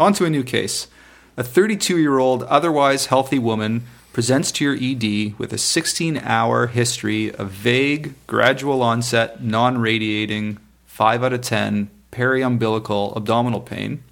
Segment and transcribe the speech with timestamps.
[0.00, 0.88] On to a new case.
[1.36, 6.66] A 32 year old, otherwise healthy woman presents to your ED with a 16 hour
[6.66, 14.02] history of vague, gradual onset, non radiating, 5 out of 10 periumbilical abdominal pain,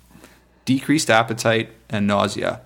[0.65, 2.61] decreased appetite, and nausea.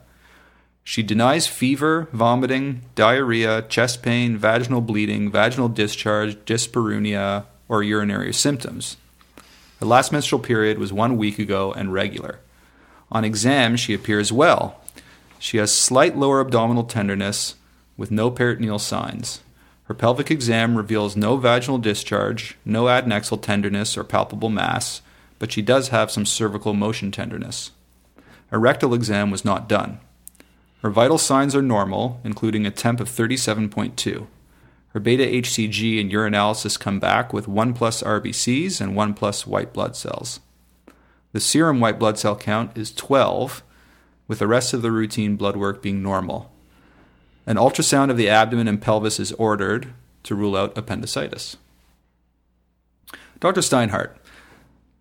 [0.85, 8.97] She denies fever, vomiting, diarrhea, chest pain, vaginal bleeding, vaginal discharge, dyspareunia, or urinary symptoms.
[9.81, 12.41] Her last menstrual period was one week ago and regular.
[13.17, 14.79] On exam, she appears well.
[15.39, 17.55] She has slight lower abdominal tenderness
[17.97, 19.41] with no peritoneal signs.
[19.85, 25.01] Her pelvic exam reveals no vaginal discharge, no adnexal tenderness or palpable mass,
[25.39, 27.71] but she does have some cervical motion tenderness.
[28.53, 29.99] A rectal exam was not done.
[30.83, 34.27] Her vital signs are normal, including a temp of 37.2.
[34.89, 39.73] Her beta HCG and urinalysis come back with 1 plus RBCs and 1 plus white
[39.73, 40.41] blood cells.
[41.37, 43.63] The serum white blood cell count is 12,
[44.27, 46.51] with the rest of the routine blood work being normal.
[47.45, 51.59] An ultrasound of the abdomen and pelvis is ordered to rule out appendicitis.
[53.39, 53.61] Dr.
[53.61, 54.17] Steinhart,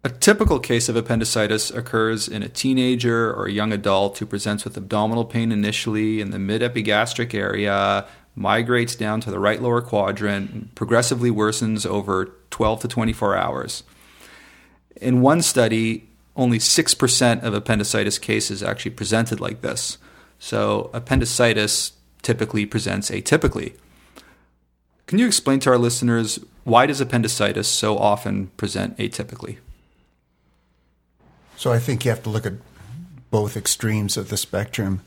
[0.04, 4.66] a typical case of appendicitis occurs in a teenager or a young adult who presents
[4.66, 8.06] with abdominal pain initially in the mid epigastric area,
[8.36, 13.84] migrates down to the right lower quadrant, and progressively worsens over 12 to 24 hours.
[14.98, 19.98] In one study, only 6% of appendicitis cases actually presented like this.
[20.38, 23.76] So, appendicitis typically presents atypically.
[25.08, 29.58] Can you explain to our listeners why does appendicitis so often present atypically?
[31.58, 32.54] So I think you have to look at
[33.30, 35.02] both extremes of the spectrum.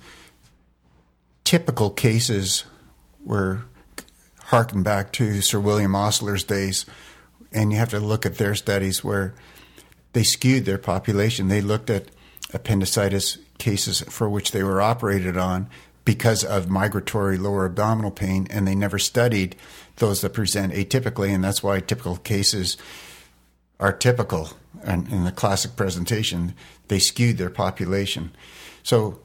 [1.45, 2.65] Typical cases
[3.25, 3.65] were
[4.45, 6.87] harken back to Sir William Osler's days,
[7.53, 9.35] and you have to look at their studies where
[10.19, 11.47] they skewed their population.
[11.47, 12.09] They looked at
[12.53, 15.71] appendicitis cases for which they were operated on
[16.05, 19.55] because of migratory lower abdominal pain, and they never studied
[19.99, 22.77] those that present atypically, and that's why typical cases
[23.79, 24.51] are typical.
[24.83, 26.55] And in the classic presentation,
[26.89, 28.33] they skewed their population.
[28.83, 29.21] So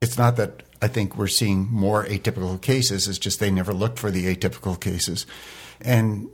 [0.00, 4.00] it's not that I think we're seeing more atypical cases, it's just they never looked
[4.00, 5.24] for the atypical cases.
[5.80, 6.28] And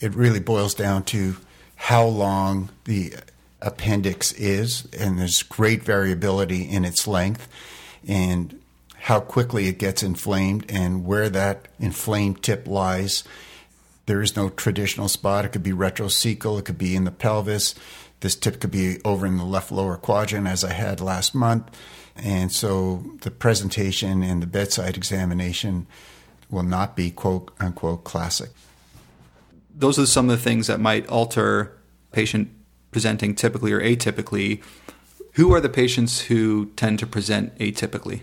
[0.00, 1.36] it really boils down to
[1.84, 3.12] how long the
[3.60, 7.46] appendix is, and there's great variability in its length
[8.08, 8.58] and
[9.00, 13.22] how quickly it gets inflamed and where that inflamed tip lies.
[14.06, 15.44] There is no traditional spot.
[15.44, 17.74] It could be retrocecal, it could be in the pelvis.
[18.20, 21.64] This tip could be over in the left lower quadrant, as I had last month.
[22.16, 25.86] And so the presentation and the bedside examination
[26.48, 28.48] will not be quote unquote classic.
[29.76, 31.76] Those are some of the things that might alter
[32.12, 32.50] patient
[32.90, 34.62] presenting typically or atypically
[35.34, 38.20] who are the patients who tend to present atypically?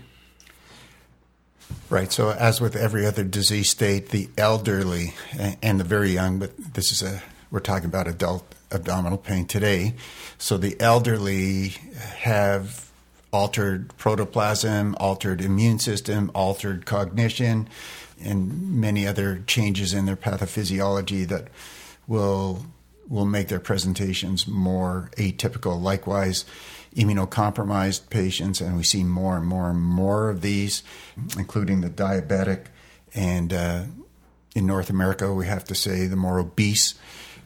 [1.88, 2.10] Right.
[2.10, 5.14] So, as with every other disease state, the elderly
[5.62, 9.94] and the very young, but this is a, we're talking about adult abdominal pain today.
[10.38, 11.74] So, the elderly
[12.20, 12.90] have
[13.30, 17.68] altered protoplasm, altered immune system, altered cognition,
[18.22, 21.48] and many other changes in their pathophysiology that
[22.06, 22.66] will
[23.08, 25.80] will make their presentations more atypical.
[25.80, 26.44] Likewise,
[26.96, 30.82] immunocompromised patients, and we see more and more and more of these,
[31.36, 32.66] including the diabetic,
[33.14, 33.82] and uh,
[34.54, 36.94] in North America, we have to say the more obese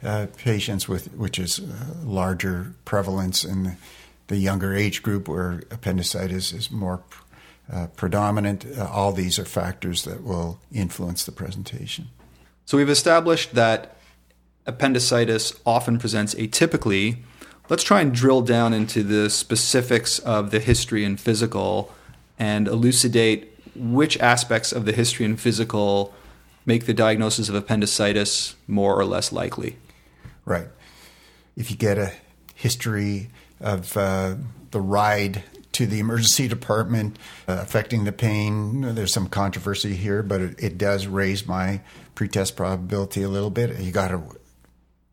[0.03, 1.61] uh, patients, with which is
[2.05, 3.77] larger prevalence in the,
[4.29, 7.03] the, younger age group, where appendicitis is more
[7.73, 8.67] uh, predominant.
[8.77, 12.09] Uh, all these are factors that will influence the presentation.
[12.65, 13.97] So we've established that
[14.67, 17.19] appendicitis often presents atypically
[17.69, 21.93] Let's try and drill down into the specifics of the history and physical
[22.39, 26.15] and elucidate which aspects of the history and physical
[26.65, 29.77] make the diagnosis of appendicitis more or less likely.
[30.45, 30.69] Right.
[31.57, 32.13] If you get a
[32.55, 34.37] history of uh,
[34.71, 35.43] the ride
[35.77, 40.79] to the emergency department uh, affecting the pain, there's some controversy here, but it, it
[40.79, 41.83] does raise my
[42.15, 43.79] pretest probability a little bit.
[43.79, 44.23] You got to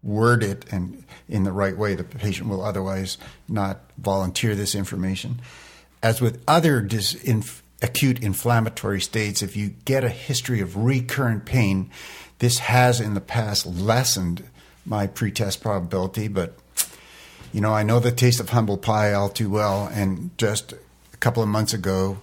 [0.02, 1.96] word it and in the right way.
[1.96, 3.18] The patient will otherwise
[3.50, 5.42] not volunteer this information.
[6.02, 11.46] As with other dis- inf- acute inflammatory states, if you get a history of recurrent
[11.46, 11.92] pain,
[12.40, 14.46] this has in the past lessened
[14.86, 16.58] my pretest probability, but
[17.54, 19.88] you know, I know the taste of humble pie all too well.
[19.94, 22.18] And just a couple of months ago,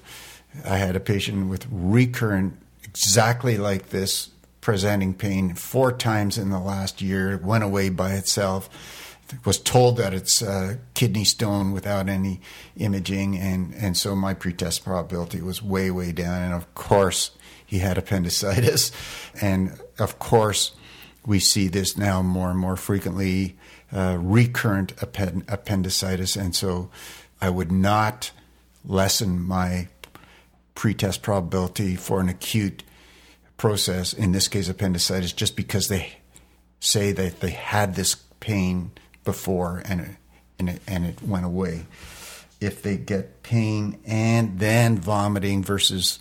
[0.65, 4.31] I had a patient with recurrent, exactly like this
[4.61, 8.69] presenting pain four times in the last year, went away by itself.
[9.44, 12.41] was told that it's a kidney stone without any
[12.76, 16.43] imaging, and, and so my pretest probability was way, way down.
[16.43, 17.31] And of course,
[17.65, 18.91] he had appendicitis.
[19.41, 20.73] And of course,
[21.25, 23.56] we see this now more and more frequently
[23.93, 26.37] uh, recurrent append- appendicitis.
[26.37, 26.91] And so
[27.41, 28.31] I would not
[28.85, 29.89] lessen my
[30.75, 32.83] pretest probability for an acute
[33.57, 36.15] process, in this case appendicitis, just because they
[36.81, 38.91] say that they had this pain
[39.25, 40.17] before and it,
[40.59, 41.87] and it, and it went away.
[42.61, 46.19] If they get pain and then vomiting versus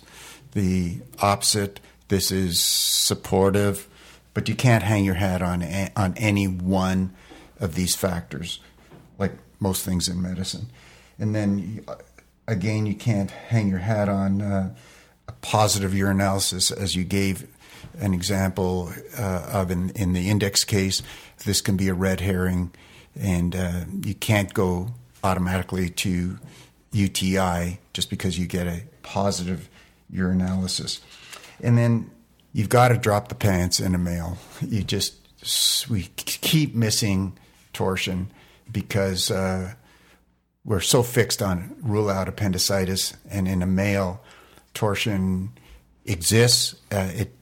[0.52, 3.88] the opposite, this is supportive,
[4.34, 5.62] but you can't hang your hat on
[5.96, 7.14] on any one
[7.60, 8.60] of these factors,
[9.18, 10.70] like most things in medicine.
[11.18, 11.84] And then
[12.48, 14.74] again, you can't hang your hat on uh,
[15.28, 17.46] a positive urinalysis, as you gave
[17.98, 21.02] an example uh, of in, in the index case.
[21.44, 22.72] This can be a red herring
[23.18, 24.88] and uh, you can't go
[25.22, 26.38] automatically to
[26.92, 29.68] UTI just because you get a positive
[30.12, 31.00] urinalysis.
[31.60, 32.10] And then
[32.52, 34.38] you've got to drop the pants in a male.
[34.60, 35.16] You just
[35.88, 37.38] we keep missing
[37.80, 38.30] torsion
[38.70, 39.72] because uh,
[40.66, 44.22] we're so fixed on rule out appendicitis, and in a male,
[44.74, 45.50] torsion
[46.04, 46.74] exists.
[46.92, 47.34] Uh, it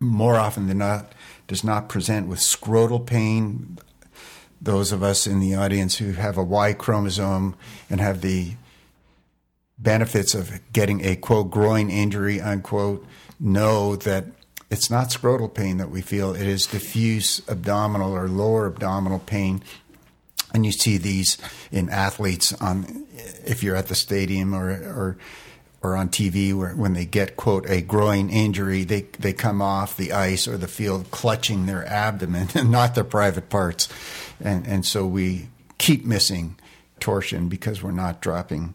[0.00, 1.12] more often than not
[1.48, 3.76] does not present with scrotal pain,
[4.58, 7.54] those of us in the audience who have a Y chromosome
[7.90, 8.52] and have the
[9.78, 13.04] benefits of getting a quote groin injury unquote
[13.38, 14.24] know that
[14.70, 16.34] it's not scrotal pain that we feel.
[16.34, 19.62] It is diffuse abdominal or lower abdominal pain.
[20.52, 21.38] And you see these
[21.70, 23.06] in athletes on
[23.44, 25.18] if you're at the stadium or or
[25.80, 29.96] or on TV where when they get quote a groin injury, they they come off
[29.96, 33.88] the ice or the field clutching their abdomen and not their private parts,
[34.40, 35.48] and and so we
[35.78, 36.56] keep missing
[36.98, 38.74] torsion because we're not dropping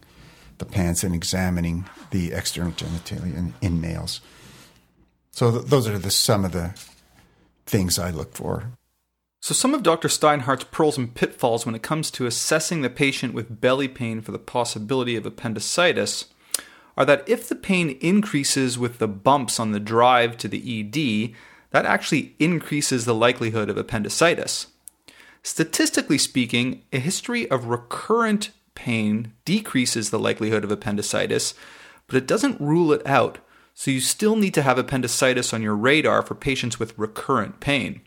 [0.59, 4.21] the pants and examining the external genitalia in, in males.
[5.33, 6.73] So th- those are the some of the
[7.65, 8.71] things I look for.
[9.41, 10.07] So, some of Dr.
[10.07, 14.31] Steinhart's pearls and pitfalls when it comes to assessing the patient with belly pain for
[14.31, 16.27] the possibility of appendicitis
[16.95, 21.35] are that if the pain increases with the bumps on the drive to the ED,
[21.71, 24.67] that actually increases the likelihood of appendicitis.
[25.41, 31.53] Statistically speaking, a history of recurrent pain decreases the likelihood of appendicitis,
[32.07, 33.39] but it doesn't rule it out,
[33.73, 38.01] so you still need to have appendicitis on your radar for patients with recurrent pain.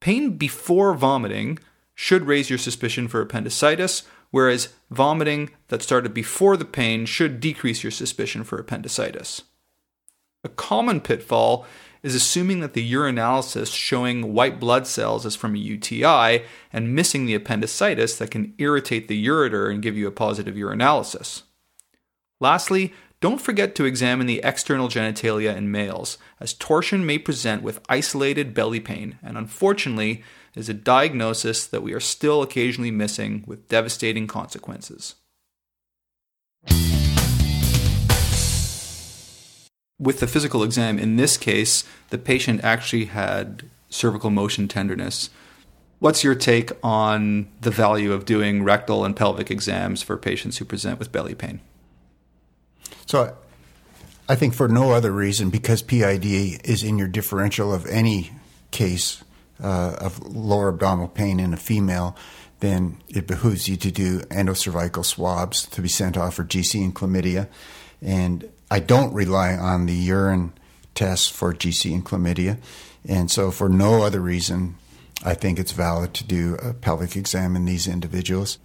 [0.00, 1.58] Pain before vomiting
[1.94, 7.82] should raise your suspicion for appendicitis, whereas vomiting that started before the pain should decrease
[7.82, 9.42] your suspicion for appendicitis.
[10.44, 11.66] A common pitfall
[12.02, 17.26] is assuming that the urinalysis showing white blood cells is from a UTI and missing
[17.26, 21.42] the appendicitis that can irritate the ureter and give you a positive urinalysis.
[22.40, 22.92] Lastly,
[23.22, 28.52] don't forget to examine the external genitalia in males, as torsion may present with isolated
[28.52, 30.24] belly pain, and unfortunately,
[30.56, 35.14] is a diagnosis that we are still occasionally missing with devastating consequences.
[40.00, 45.30] With the physical exam, in this case, the patient actually had cervical motion tenderness.
[46.00, 50.64] What's your take on the value of doing rectal and pelvic exams for patients who
[50.64, 51.60] present with belly pain?
[53.12, 53.36] So,
[54.26, 58.30] I think for no other reason, because PID is in your differential of any
[58.70, 59.22] case
[59.62, 62.16] uh, of lower abdominal pain in a female,
[62.60, 66.94] then it behooves you to do endocervical swabs to be sent off for GC and
[66.94, 67.48] chlamydia.
[68.00, 70.54] And I don't rely on the urine
[70.94, 72.56] tests for GC and chlamydia.
[73.06, 74.76] And so, for no other reason,
[75.22, 78.56] I think it's valid to do a pelvic exam in these individuals.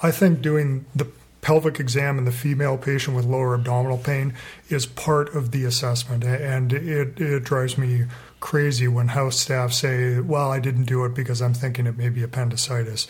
[0.00, 1.10] I think doing the
[1.42, 4.34] pelvic exam in the female patient with lower abdominal pain
[4.68, 8.04] is part of the assessment, and it, it drives me
[8.40, 12.08] crazy when house staff say, Well, I didn't do it because I'm thinking it may
[12.08, 13.06] be appendicitis.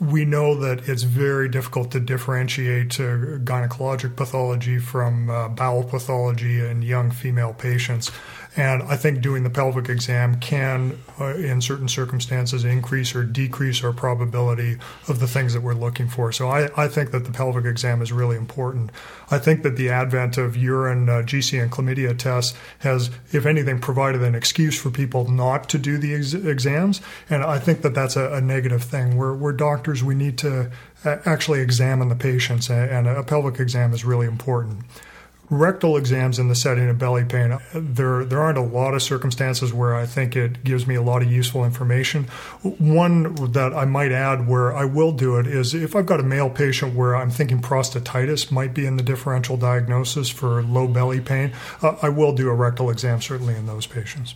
[0.00, 6.64] We know that it's very difficult to differentiate uh, gynecologic pathology from uh, bowel pathology
[6.64, 8.12] in young female patients.
[8.56, 13.84] And I think doing the pelvic exam can, uh, in certain circumstances, increase or decrease
[13.84, 16.32] our probability of the things that we're looking for.
[16.32, 18.90] So I, I think that the pelvic exam is really important.
[19.30, 23.80] I think that the advent of urine uh, GC and chlamydia tests has, if anything,
[23.80, 27.00] provided an excuse for people not to do the ex- exams.
[27.28, 29.16] And I think that that's a, a negative thing.
[29.16, 30.70] We're, we're doctors, we need to
[31.04, 34.84] uh, actually examine the patients, and a pelvic exam is really important
[35.50, 39.72] rectal exams in the setting of belly pain, there there aren't a lot of circumstances
[39.72, 42.24] where I think it gives me a lot of useful information.
[42.62, 46.24] One that I might add where I will do it is if I've got a
[46.24, 51.20] male patient where I'm thinking prostatitis might be in the differential diagnosis for low belly
[51.20, 51.52] pain,
[51.82, 54.34] uh, I will do a rectal exam certainly in those patients.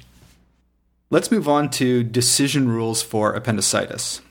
[1.10, 4.22] Let's move on to decision rules for appendicitis.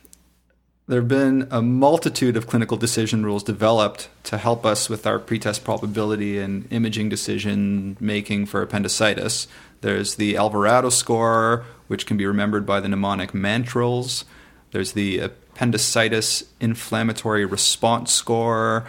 [0.91, 5.19] There have been a multitude of clinical decision rules developed to help us with our
[5.19, 9.47] pretest probability and imaging decision making for appendicitis.
[9.79, 14.25] There's the Alvarado score, which can be remembered by the mnemonic MANTRELS.
[14.71, 18.85] There's the appendicitis inflammatory response score.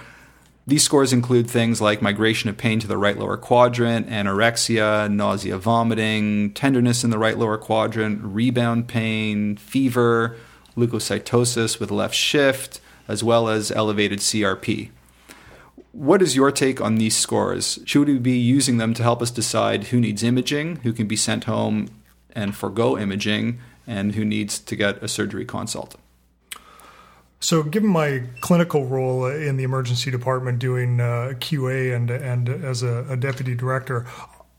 [0.66, 5.56] These scores include things like migration of pain to the right lower quadrant, anorexia, nausea,
[5.56, 10.36] vomiting, tenderness in the right lower quadrant, rebound pain, fever,
[10.76, 14.90] leukocytosis with left shift, as well as elevated CRP.
[15.92, 17.78] What is your take on these scores?
[17.84, 21.16] Should we be using them to help us decide who needs imaging, who can be
[21.16, 21.88] sent home
[22.34, 25.96] and forego imaging, and who needs to get a surgery consult?
[27.40, 32.84] So, given my clinical role in the emergency department doing uh, QA and and as
[32.84, 34.06] a, a deputy director,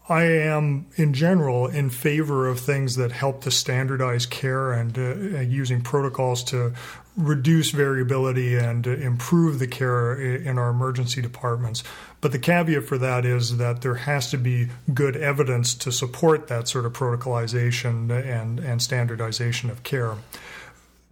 [0.10, 5.40] I am, in general, in favor of things that help to standardize care and uh,
[5.40, 6.74] using protocols to
[7.16, 11.84] reduce variability and improve the care in our emergency departments.
[12.20, 16.48] But the caveat for that is that there has to be good evidence to support
[16.48, 20.16] that sort of protocolization and, and standardization of care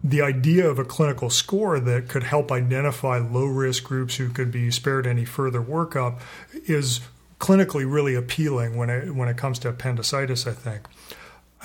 [0.04, 4.50] the idea of a clinical score that could help identify low risk groups who could
[4.50, 6.18] be spared any further workup
[6.66, 7.00] is
[7.42, 10.46] clinically really appealing when it when it comes to appendicitis.
[10.46, 10.82] I think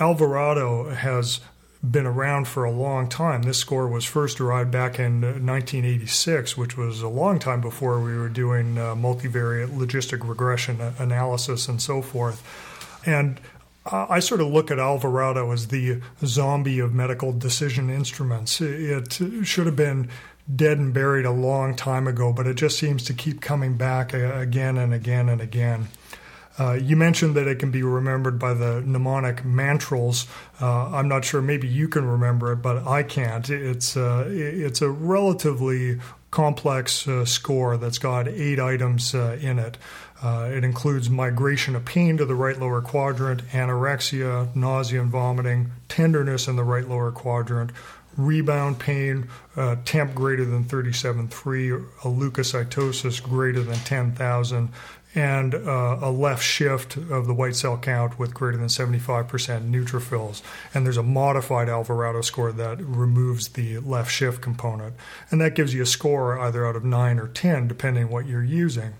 [0.00, 1.38] Alvarado has
[1.88, 3.42] been around for a long time.
[3.42, 8.16] This score was first derived back in 1986, which was a long time before we
[8.16, 12.42] were doing uh, multivariate logistic regression analysis and so forth.
[13.06, 13.40] And
[13.86, 18.60] I sort of look at Alvarado as the zombie of medical decision instruments.
[18.60, 20.10] It should have been
[20.54, 24.12] dead and buried a long time ago, but it just seems to keep coming back
[24.12, 25.88] again and again and again.
[26.58, 30.26] Uh, you mentioned that it can be remembered by the mnemonic MANTRELS.
[30.60, 33.48] Uh, I'm not sure, maybe you can remember it, but I can't.
[33.48, 36.00] It's, uh, it's a relatively
[36.30, 39.78] complex uh, score that's got eight items uh, in it.
[40.20, 45.70] Uh, it includes migration of pain to the right lower quadrant, anorexia, nausea and vomiting,
[45.88, 47.70] tenderness in the right lower quadrant,
[48.18, 54.68] rebound pain, uh, temp greater than 37.3, a leukocytosis greater than 10,000,
[55.14, 59.28] and uh, a left shift of the white cell count with greater than 75%
[59.70, 60.42] neutrophils.
[60.74, 64.94] And there's a modified Alvarado score that removes the left shift component.
[65.30, 68.44] And that gives you a score either out of 9 or 10, depending what you're
[68.44, 68.94] using.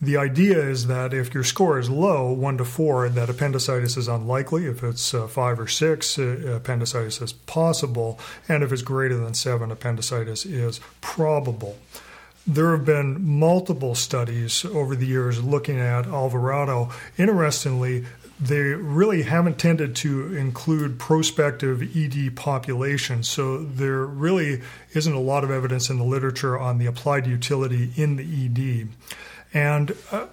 [0.00, 4.06] The idea is that if your score is low, one to four, that appendicitis is
[4.06, 4.66] unlikely.
[4.66, 8.18] If it's uh, five or six, uh, appendicitis is possible.
[8.48, 11.78] And if it's greater than seven, appendicitis is probable.
[12.46, 16.90] There have been multiple studies over the years looking at Alvarado.
[17.18, 18.06] Interestingly,
[18.40, 23.28] they really haven't tended to include prospective ED populations.
[23.28, 24.62] So there really
[24.94, 28.88] isn't a lot of evidence in the literature on the applied utility in the ED.
[29.54, 30.26] And uh,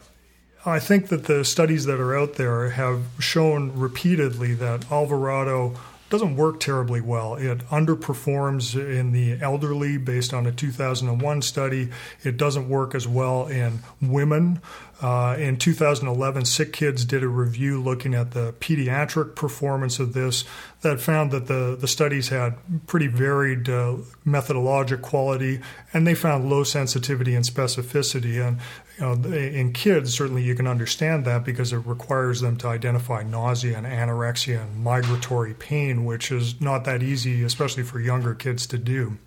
[0.66, 5.76] I think that the studies that are out there have shown repeatedly that Alvarado
[6.10, 7.36] doesn't work terribly well.
[7.36, 11.90] It underperforms in the elderly based on a 2001 study.
[12.24, 14.62] It doesn't work as well in women.
[15.02, 20.46] Uh, in 2011, SickKids did a review looking at the pediatric performance of this
[20.82, 22.56] that found that the, the studies had
[22.88, 25.60] pretty varied uh, methodologic quality
[25.92, 28.46] and they found low sensitivity and specificity.
[28.46, 28.60] And
[28.98, 33.22] you know, in kids, certainly you can understand that because it requires them to identify
[33.22, 38.66] nausea and anorexia and migratory pain, which is not that easy, especially for younger kids
[38.68, 39.18] to do.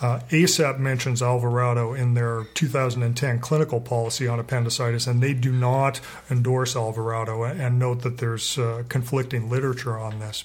[0.00, 6.00] Uh, ACEP mentions Alvarado in their 2010 clinical policy on appendicitis, and they do not
[6.30, 10.44] endorse Alvarado and note that there's uh, conflicting literature on this.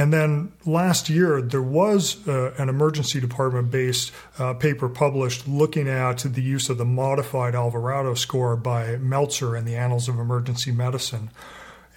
[0.00, 5.88] And then last year, there was uh, an emergency department based uh, paper published looking
[5.88, 10.70] at the use of the modified Alvarado score by Meltzer in the Annals of Emergency
[10.70, 11.30] Medicine.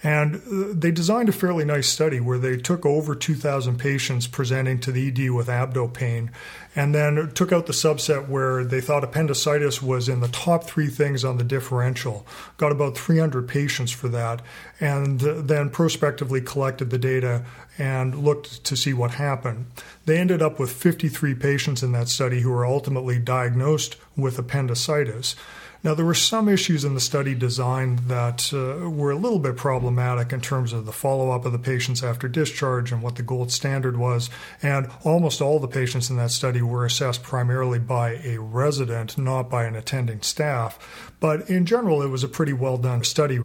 [0.04, 0.42] And
[0.80, 5.08] they designed a fairly nice study where they took over 2,000 patients presenting to the
[5.08, 6.32] ED with abdo pain
[6.74, 10.88] and then took out the subset where they thought appendicitis was in the top three
[10.88, 12.26] things on the differential.
[12.56, 14.40] Got about 300 patients for that,
[14.80, 17.44] and then prospectively collected the data
[17.78, 19.66] and looked to see what happened.
[20.06, 25.36] They ended up with 53 patients in that study who were ultimately diagnosed with appendicitis.
[25.84, 29.56] Now, there were some issues in the study design that uh, were a little bit
[29.56, 33.24] problematic in terms of the follow up of the patients after discharge and what the
[33.24, 34.30] gold standard was.
[34.62, 39.50] And almost all the patients in that study were assessed primarily by a resident, not
[39.50, 41.12] by an attending staff.
[41.18, 43.40] But in general, it was a pretty well done study.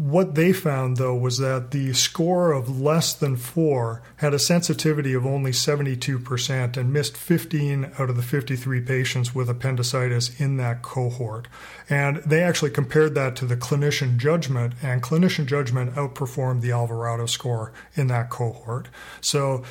[0.00, 5.12] What they found, though, was that the score of less than four had a sensitivity
[5.12, 10.80] of only 72% and missed 15 out of the 53 patients with appendicitis in that
[10.80, 11.48] cohort.
[11.90, 17.26] And they actually compared that to the clinician judgment, and clinician judgment outperformed the Alvarado
[17.26, 18.88] score in that cohort.
[19.20, 19.64] So,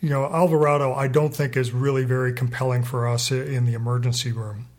[0.00, 4.30] you know, Alvarado, I don't think is really very compelling for us in the emergency
[4.30, 4.69] room.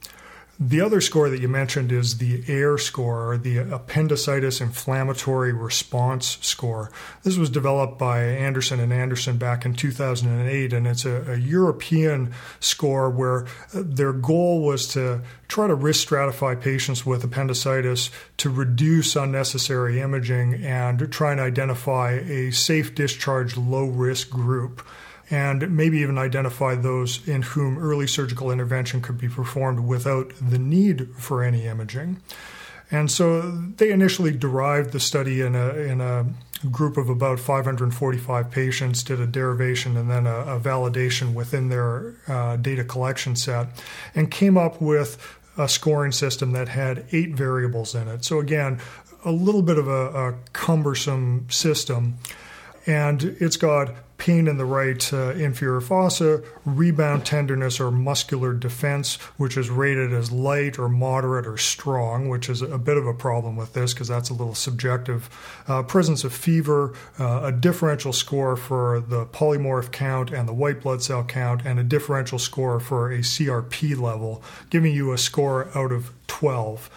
[0.64, 6.38] The other score that you mentioned is the AIR score, or the Appendicitis Inflammatory Response
[6.42, 6.92] score.
[7.24, 12.32] This was developed by Andersson and Andersson back in 2008, and it's a, a European
[12.60, 18.52] score where uh, their goal was to try to risk stratify patients with appendicitis to
[18.52, 24.84] reduce unnecessary imaging and try and identify a safe discharge low risk group
[25.32, 30.60] and maybe even identify those in whom early surgical intervention could be performed without the
[30.60, 32.22] need for any imaging.
[32.92, 36.26] And so they initially derived the study in a, in a
[36.70, 42.16] group of about 545 patients, did a derivation and then a, a validation within their
[42.28, 43.68] uh, data collection set,
[44.14, 48.26] and came up with a scoring system that had eight variables in it.
[48.26, 48.80] So, again,
[49.24, 52.16] a little bit of a, a cumbersome system.
[52.86, 59.16] And it's got pain in the right uh, inferior fossa, rebound tenderness or muscular defense,
[59.38, 63.16] which is rated as light or moderate or strong, which is a bit of a
[63.16, 65.28] problem with this because that's a little subjective.
[65.68, 70.82] Uh, presence of fever, uh, a differential score for the polymorph count and the white
[70.82, 75.76] blood cell count, and a differential score for a CRP level, giving you a score
[75.76, 76.92] out of 12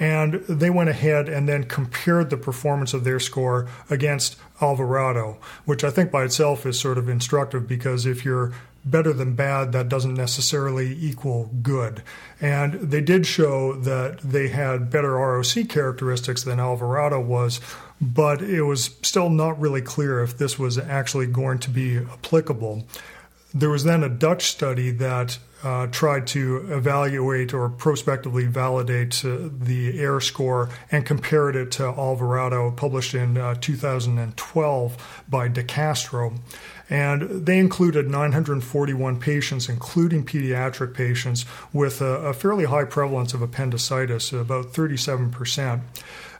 [0.00, 5.84] and they went ahead and then compared the performance of their score against Alvarado, which
[5.84, 8.52] I think by itself is sort of instructive because if you're
[8.84, 12.02] better than bad, that doesn't necessarily equal good.
[12.40, 17.60] And they did show that they had better ROC characteristics than Alvarado was,
[18.00, 22.86] but it was still not really clear if this was actually going to be applicable.
[23.52, 29.36] There was then a Dutch study that uh, tried to evaluate or prospectively validate uh,
[29.50, 36.34] the AIR score and compared it to Alvarado, published in uh, 2012 by De Castro.
[36.88, 43.42] And they included 941 patients, including pediatric patients, with a, a fairly high prevalence of
[43.42, 45.82] appendicitis, about 37 percent.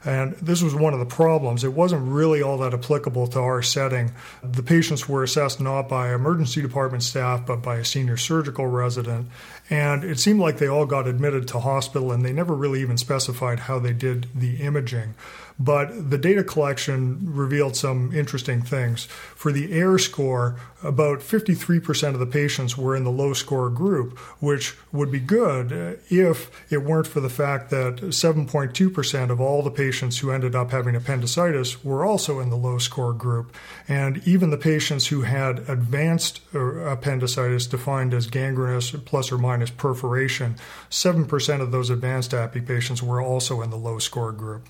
[0.03, 1.63] And this was one of the problems.
[1.63, 4.11] It wasn't really all that applicable to our setting.
[4.43, 9.27] The patients were assessed not by emergency department staff, but by a senior surgical resident.
[9.69, 12.97] And it seemed like they all got admitted to hospital and they never really even
[12.97, 15.13] specified how they did the imaging.
[15.63, 19.05] But the data collection revealed some interesting things.
[19.05, 24.17] For the AIR score, about 53% of the patients were in the low score group,
[24.39, 29.69] which would be good if it weren't for the fact that 7.2% of all the
[29.69, 33.55] patients who ended up having appendicitis were also in the low score group.
[33.87, 39.69] And even the patients who had advanced uh, appendicitis, defined as gangrenous plus or minus
[39.69, 40.55] perforation,
[40.89, 44.65] 7% of those advanced API patients were also in the low score group.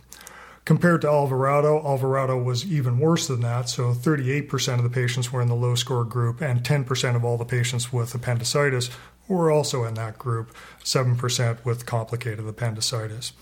[0.64, 3.68] Compared to Alvarado, Alvarado was even worse than that.
[3.68, 7.38] So 38% of the patients were in the low score group, and 10% of all
[7.38, 8.92] the patients with appendicitis
[9.28, 13.34] were also in that group, 7% with complicated appendicitis.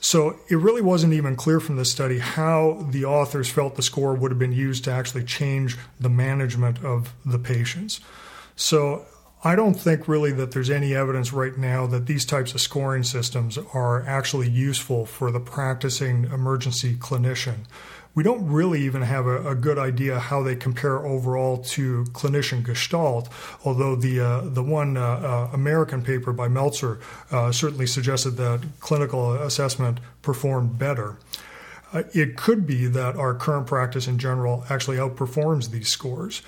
[0.00, 4.14] So it really wasn't even clear from this study how the authors felt the score
[4.14, 8.00] would have been used to actually change the management of the patients.
[8.56, 9.06] So
[9.44, 13.02] I don't think really that there's any evidence right now that these types of scoring
[13.02, 17.66] systems are actually useful for the practicing emergency clinician.
[18.14, 22.64] We don't really even have a, a good idea how they compare overall to clinician
[22.64, 23.28] gestalt,
[23.62, 26.98] although the, uh, the one uh, uh, American paper by Meltzer
[27.30, 31.18] uh, certainly suggested that clinical assessment performed better.
[31.92, 36.40] Uh, it could be that our current practice in general actually outperforms these scores.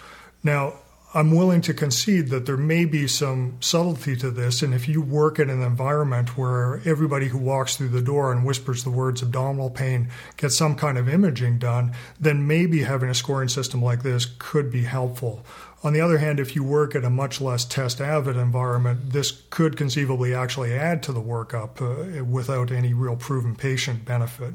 [0.42, 0.72] Now,
[1.14, 4.60] I'm willing to concede that there may be some subtlety to this.
[4.60, 8.44] And if you work in an environment where everybody who walks through the door and
[8.44, 13.14] whispers the words abdominal pain gets some kind of imaging done, then maybe having a
[13.14, 15.46] scoring system like this could be helpful.
[15.82, 19.44] On the other hand, if you work at a much less test avid environment, this
[19.48, 24.52] could conceivably actually add to the workup uh, without any real proven patient benefit.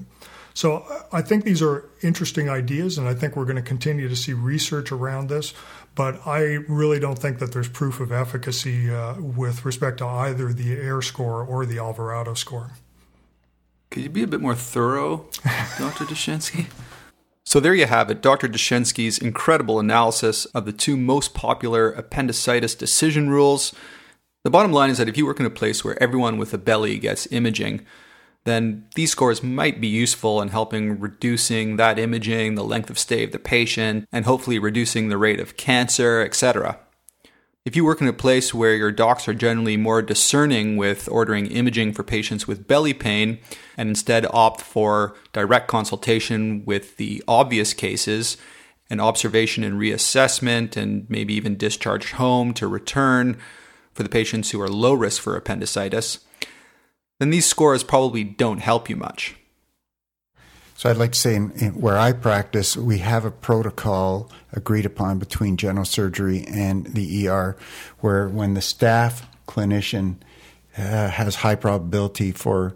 [0.54, 4.16] So I think these are interesting ideas, and I think we're going to continue to
[4.16, 5.54] see research around this.
[5.96, 10.52] But I really don't think that there's proof of efficacy uh, with respect to either
[10.52, 12.72] the AIR score or the Alvarado score.
[13.92, 15.28] Could you be a bit more thorough,
[15.78, 16.06] Dr.
[16.06, 16.68] Dushenski?
[17.46, 18.48] So there you have it, Dr.
[18.48, 23.76] Dushenski's incredible analysis of the two most popular appendicitis decision rules.
[24.44, 26.58] The bottom line is that if you work in a place where everyone with a
[26.58, 27.86] belly gets imaging,
[28.46, 33.24] then these scores might be useful in helping reducing that imaging, the length of stay
[33.24, 36.80] of the patient, and hopefully reducing the rate of cancer, etc.
[37.66, 41.46] If you work in a place where your docs are generally more discerning with ordering
[41.46, 43.40] imaging for patients with belly pain
[43.78, 48.36] and instead opt for direct consultation with the obvious cases
[48.90, 53.38] and observation and reassessment and maybe even discharge home to return
[53.94, 56.20] for the patients who are low risk for appendicitis,
[57.20, 59.36] then these scores probably don't help you much.
[60.76, 64.86] So I'd like to say, in, in, where I practice, we have a protocol agreed
[64.86, 67.56] upon between general surgery and the ER,
[68.00, 70.16] where when the staff clinician
[70.78, 72.76] uh, has high probability for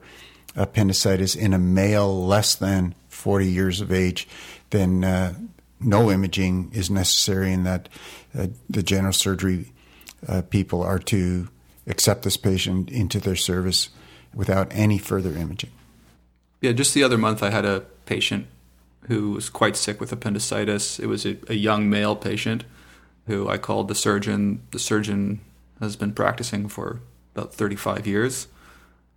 [0.55, 4.27] appendicitis in a male less than 40 years of age,
[4.69, 5.33] then uh,
[5.79, 7.89] no imaging is necessary, and that
[8.37, 9.73] uh, the general surgery
[10.27, 11.49] uh, people are to
[11.87, 13.89] accept this patient into their service
[14.37, 15.71] without any further imaging.
[16.61, 18.47] Yeah, just the other month I had a patient
[19.07, 20.99] who was quite sick with appendicitis.
[20.99, 22.63] It was a, a young male patient
[23.25, 24.61] who I called the surgeon.
[24.71, 25.41] The surgeon
[25.79, 27.01] has been practicing for
[27.35, 28.47] about 35 years.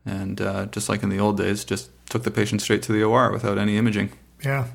[0.07, 3.03] And uh, just like in the old days, just took the patient straight to the
[3.03, 4.13] OR without any imaging.
[4.45, 4.67] Yeah.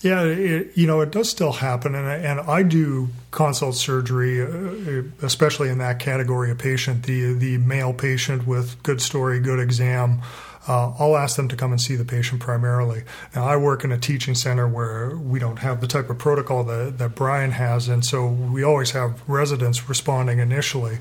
[0.00, 1.94] Yeah, it, you know, it does still happen.
[1.94, 7.58] And, and I do consult surgery, uh, especially in that category of patient, the, the
[7.58, 10.22] male patient with good story, good exam.
[10.68, 13.02] Uh, I'll ask them to come and see the patient primarily.
[13.34, 16.62] Now, I work in a teaching center where we don't have the type of protocol
[16.64, 20.98] that, that Brian has, and so we always have residents responding initially.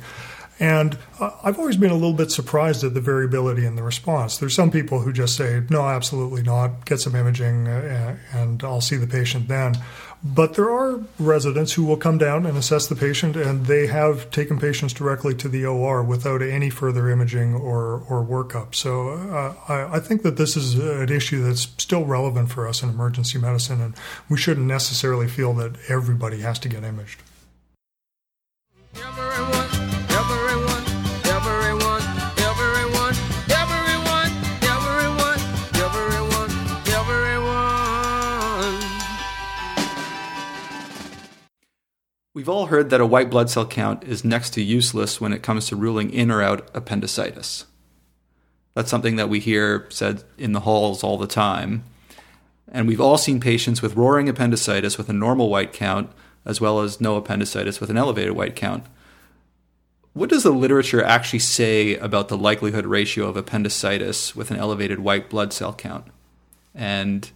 [0.59, 4.37] And uh, I've always been a little bit surprised at the variability in the response.
[4.37, 8.81] There's some people who just say, no, absolutely not, get some imaging, uh, and I'll
[8.81, 9.75] see the patient then.
[10.23, 14.31] But there are residents who will come down and assess the patient, and they have
[14.31, 18.73] taken patients directly to the OR without any further imaging or, or workup.
[18.73, 22.81] So uh, I, I, think that this is an issue that's still relevant for us
[22.81, 23.93] in emergency medicine, and
[24.27, 27.21] we shouldn't necessarily feel that everybody has to get imaged.
[42.37, 45.41] We've all heard that a white blood cell count is next to useless when it
[45.41, 47.65] comes to ruling in or out appendicitis.
[48.75, 51.83] That's something that we hear said in the halls all the time.
[52.71, 56.11] And we've all seen patients with roaring appendicitis with a normal white count,
[56.45, 58.85] as well as no appendicitis with an elevated white count.
[60.13, 64.99] What does the literature actually say about the likelihood ratio of appendicitis with an elevated
[64.99, 66.05] white blood cell count?
[66.75, 67.31] And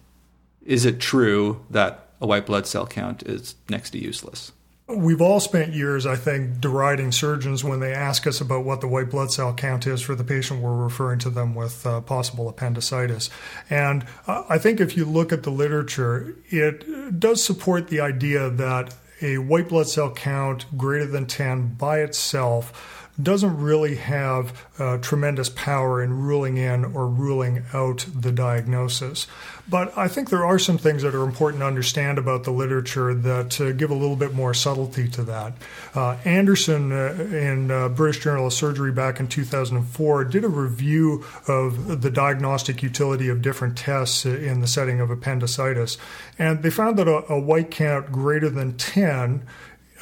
[0.64, 4.52] is it true that a white blood cell count is next to useless?
[4.88, 8.88] We've all spent years, I think, deriding surgeons when they ask us about what the
[8.88, 12.48] white blood cell count is for the patient we're referring to them with uh, possible
[12.48, 13.30] appendicitis.
[13.70, 18.50] And uh, I think if you look at the literature, it does support the idea
[18.50, 24.96] that a white blood cell count greater than 10 by itself doesn't really have uh,
[24.98, 29.26] tremendous power in ruling in or ruling out the diagnosis.
[29.68, 33.14] But I think there are some things that are important to understand about the literature
[33.14, 35.52] that uh, give a little bit more subtlety to that.
[35.94, 41.24] Uh, Andersson uh, in uh, British Journal of Surgery back in 2004 did a review
[41.46, 45.98] of the diagnostic utility of different tests in the setting of appendicitis,
[46.38, 49.46] and they found that a, a white count greater than 10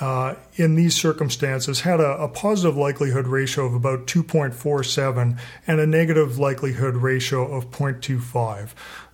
[0.01, 5.87] uh, in these circumstances had a, a, positive likelihood ratio of about 2.47 and a
[5.87, 8.71] negative likelihood ratio of 0.25.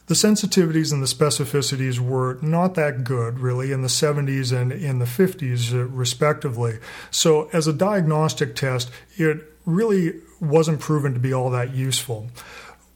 [0.06, 5.00] The sensitivities and the specificities were not that good, really, in the 70s and in
[5.00, 6.78] the 50s, uh, respectively.
[7.10, 12.28] So, as a diagnostic test, it really wasn't proven to be all that useful.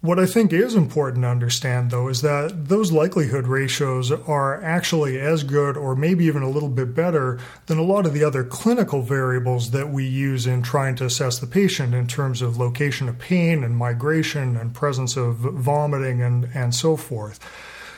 [0.02, 5.20] What I think is important to understand, though, is that those likelihood ratios are actually
[5.20, 8.42] as good or maybe even a little bit better than a lot of the other
[8.42, 13.10] clinical variables that we use in trying to assess the patient in terms of location
[13.10, 17.38] of pain and migration and presence of vomiting and, and so forth.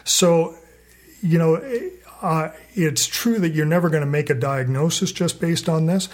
[0.03, 0.57] So,
[1.23, 1.63] you know,
[2.21, 6.09] uh, it's true that you're never going to make a diagnosis just based on this,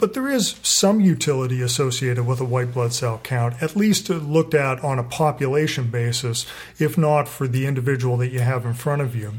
[0.00, 4.54] but there is some utility associated with a white blood cell count, at least looked
[4.54, 6.46] at on a population basis,
[6.78, 9.32] if not for the individual that you have in front of you.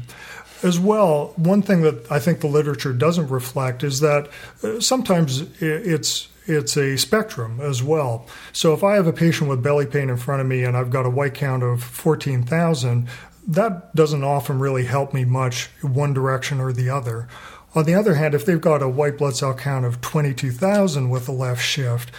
[0.62, 4.30] as well, one thing that I think the literature doesn't reflect is that
[4.62, 8.26] uh, sometimes it's it's a spectrum as well.
[8.52, 10.90] So if I have a patient with belly pain in front of me and I've
[10.90, 13.08] got a white count of 14,000,
[13.46, 17.28] that doesn't often really help me much one direction or the other.
[17.74, 21.28] On the other hand, if they've got a white blood cell count of 22,000 with
[21.28, 22.10] a left shift,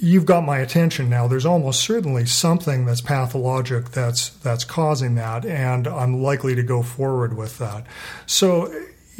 [0.00, 1.26] you've got my attention now.
[1.26, 6.82] There's almost certainly something that's pathologic that's that's causing that, and I'm likely to go
[6.82, 7.86] forward with that.
[8.26, 8.72] So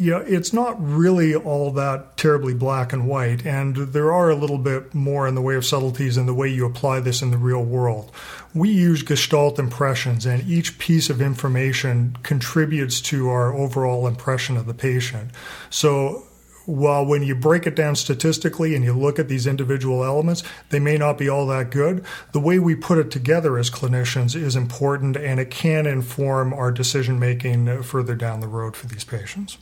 [0.03, 4.57] yeah, it's not really all that terribly black and white, and there are a little
[4.57, 7.37] bit more in the way of subtleties in the way you apply this in the
[7.37, 8.11] real world.
[8.53, 14.65] We use Gestalt impressions, and each piece of information contributes to our overall impression of
[14.65, 15.31] the patient.
[15.69, 16.27] So,
[16.65, 20.79] while when you break it down statistically and you look at these individual elements, they
[20.79, 22.03] may not be all that good.
[22.33, 26.73] The way we put it together as clinicians is important and it can inform our
[26.73, 29.57] decision making further down the road for these patients.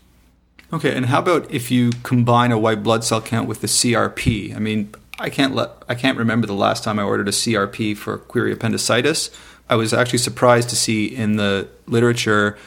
[0.73, 4.55] Okay, and how about if you combine a white blood cell count with the CRP?
[4.55, 7.97] I mean, I can't let I can't remember the last time I ordered a CRP
[7.97, 9.29] for query appendicitis.
[9.69, 12.57] I was actually surprised to see in the literature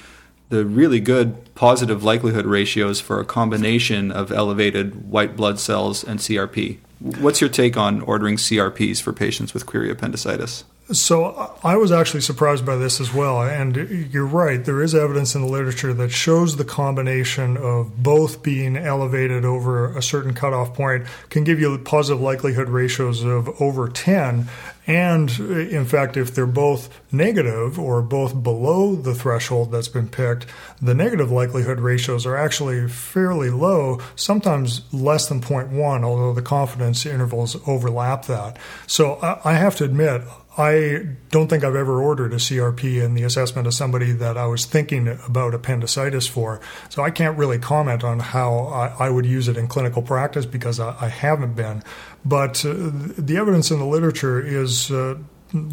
[0.51, 6.21] the really good positive likelihood ratios for a combination of elevated white blood cells and
[6.21, 6.79] CRP.
[7.01, 10.65] What's your take on ordering CRPs for patients with query appendicitis?
[10.93, 13.43] So I was actually surprised by this as well.
[13.43, 13.75] And
[14.13, 18.77] you're right, there is evidence in the literature that shows the combination of both being
[18.77, 24.47] elevated over a certain cutoff point can give you positive likelihood ratios of over 10.
[24.87, 30.09] And uh, in fact, if they're both negative or both below the threshold that's been
[30.09, 30.47] picked,
[30.81, 37.07] the negative likelihood ratios are actually fairly low, sometimes less than 0.1, although the confidence
[37.07, 38.59] intervals overlap that.
[38.87, 40.23] So I have to admit,
[40.57, 44.47] I don't think I've ever ordered a CRP in the assessment of somebody that I
[44.47, 46.61] was thinking about appendicitis for.
[46.91, 48.67] So I can't really comment on how
[48.99, 51.83] I, would use it in clinical practice because I haven't been.
[52.25, 52.75] But uh,
[53.19, 55.19] the evidence in the literature is uh,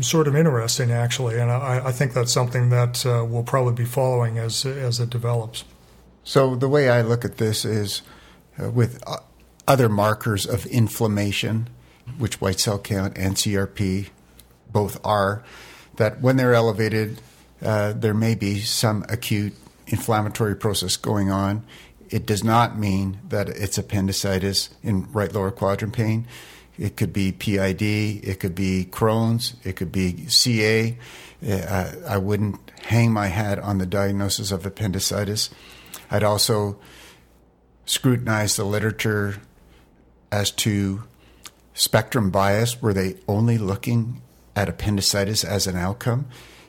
[0.01, 3.85] sort of interesting, actually, and I, I think that's something that uh, we'll probably be
[3.85, 5.63] following as as it develops.
[6.23, 8.01] So the way I look at this is
[8.61, 9.17] uh, with uh,
[9.67, 11.69] other markers of inflammation,
[12.17, 14.09] which white cell count and CRP
[14.71, 15.43] both are,
[15.95, 17.21] that when they're elevated,
[17.59, 19.53] there may be some acute
[19.87, 21.63] inflammatory process going on.
[22.11, 26.27] It does not mean that it's appendicitis in right lower quadrant pain.
[26.77, 30.97] It could be PID, it could be Crohn's, it could be CA.
[31.47, 35.49] Uh, I wouldn't hang my hat on the diagnosis of appendicitis.
[36.09, 36.77] I'd also
[37.85, 39.37] scrutinize the literature
[40.31, 41.03] as to
[41.73, 42.81] spectrum bias.
[42.81, 44.21] Were they only looking
[44.55, 46.27] at appendicitis as an outcome?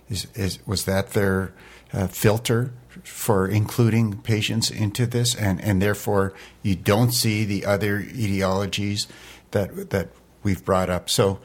[0.09, 1.53] Is, is was that their
[1.93, 8.01] uh, filter for including patients into this, and and therefore you don't see the other
[8.01, 9.07] etiologies
[9.51, 10.09] that that
[10.43, 11.09] we've brought up.
[11.09, 11.39] So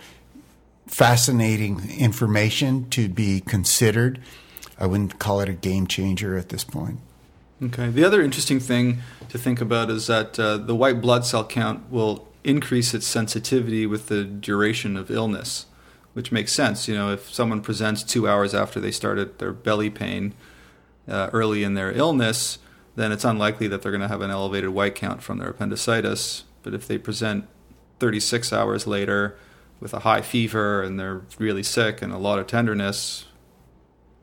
[0.88, 4.22] fascinating information to be considered.
[4.80, 7.00] I wouldn't call it a game changer at this point.
[7.62, 7.89] Okay.
[7.89, 11.91] The other interesting thing to think about is that uh, the white blood cell count
[11.91, 15.65] will increase its sensitivity with the duration of illness
[16.17, 16.88] which makes sense.
[16.88, 20.34] You know, if someone presents two hours after they started their belly pain
[21.08, 22.60] uh, early in their illness,
[22.96, 26.43] then it's unlikely that they're going to have an elevated white count from their appendicitis.
[26.63, 27.48] But if they present
[28.00, 29.38] 36 hours later
[29.80, 33.26] with a high fever and they're really sick and a lot of tenderness,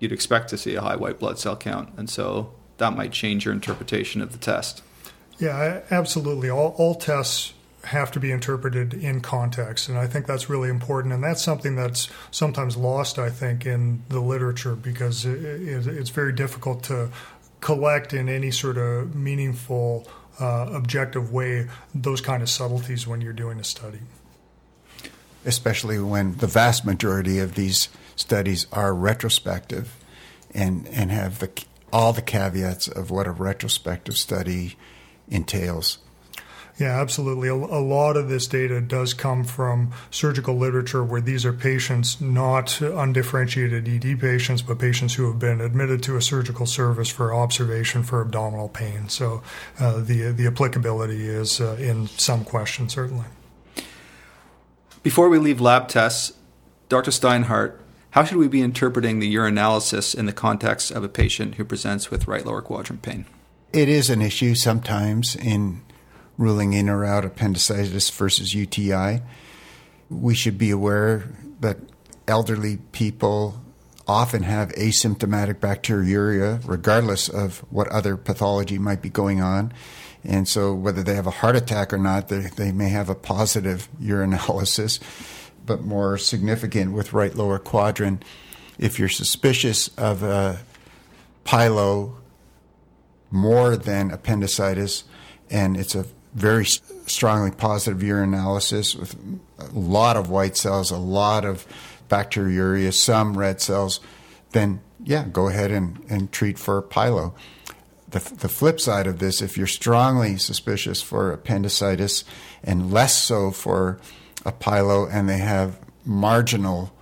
[0.00, 1.90] you'd expect to see a high white blood cell count.
[1.96, 4.82] And so that might change your interpretation of the test.
[5.38, 6.50] Yeah, absolutely.
[6.50, 9.88] All, all tests have to be interpreted in context.
[9.88, 11.12] And I think that's really important.
[11.14, 16.32] And that's something that's sometimes lost, I think, in the literature because it, it's very
[16.32, 17.10] difficult to
[17.60, 20.06] collect in any sort of meaningful,
[20.40, 24.00] uh, objective way those kind of subtleties when you're doing a study.
[25.44, 29.94] Especially when the vast majority of these studies are retrospective
[30.52, 31.50] and, and have the,
[31.92, 34.76] all the caveats of what a retrospective study
[35.28, 35.98] entails.
[36.76, 37.48] Yeah, absolutely.
[37.48, 42.20] A, a, lot of this data does come from surgical literature where these are patients,
[42.20, 47.32] not undifferentiated ED patients, but patients who have been admitted to a surgical service for
[47.32, 49.08] observation for abdominal pain.
[49.08, 49.42] So
[49.78, 53.26] uh, the, the applicability is uh, in some question, certainly.
[55.04, 56.32] Before we leave lab tests,
[56.88, 57.12] Dr.
[57.12, 57.78] Steinhart,
[58.10, 62.10] how should we be interpreting the urinalysis in the context of a patient who presents
[62.10, 63.26] with right lower quadrant pain?
[63.72, 65.82] It is an issue sometimes in
[66.36, 69.22] ruling in or out appendicitis versus UTI.
[70.10, 71.78] We should be aware that
[72.26, 73.60] elderly people
[74.06, 79.72] often have asymptomatic bacteriuria, regardless of what other pathology might be going on.
[80.22, 83.14] And so, whether they have a heart attack or not, they, they may have a
[83.14, 85.00] positive urinalysis.
[85.66, 88.22] But more significant with right lower quadrant,
[88.78, 90.60] if you're suspicious of a
[91.44, 92.16] pylo
[93.30, 95.04] more than appendicitis,
[95.50, 99.16] and it's a very strongly positive urinalysis with
[99.58, 101.66] a lot of white cells, a lot of
[102.08, 104.00] bacteriuria, some red cells,
[104.52, 107.34] then yeah, go ahead and, and treat for pylo.
[108.08, 112.24] The, the flip side of this, if you're strongly suspicious for appendicitis
[112.62, 114.00] and less so for
[114.44, 116.92] a pyelo, and they have marginal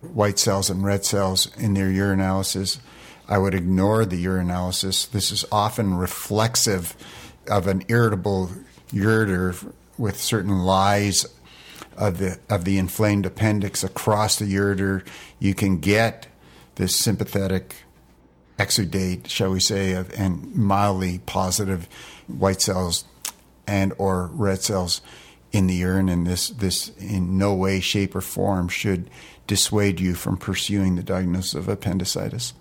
[0.00, 2.78] white cells and red cells in their urinalysis,
[3.28, 5.10] I would ignore the urinalysis.
[5.10, 6.96] This is often reflexive
[7.48, 8.50] of an irritable
[8.92, 11.26] ureter with certain lies
[11.96, 15.04] of the of the inflamed appendix across the ureter,
[15.38, 16.26] you can get
[16.76, 17.74] this sympathetic
[18.58, 21.88] exudate, shall we say, of and mildly positive
[22.26, 23.04] white cells
[23.66, 25.00] and or red cells
[25.52, 29.10] in the urine, and this this in no way, shape, or form should
[29.46, 32.54] dissuade you from pursuing the diagnosis of appendicitis.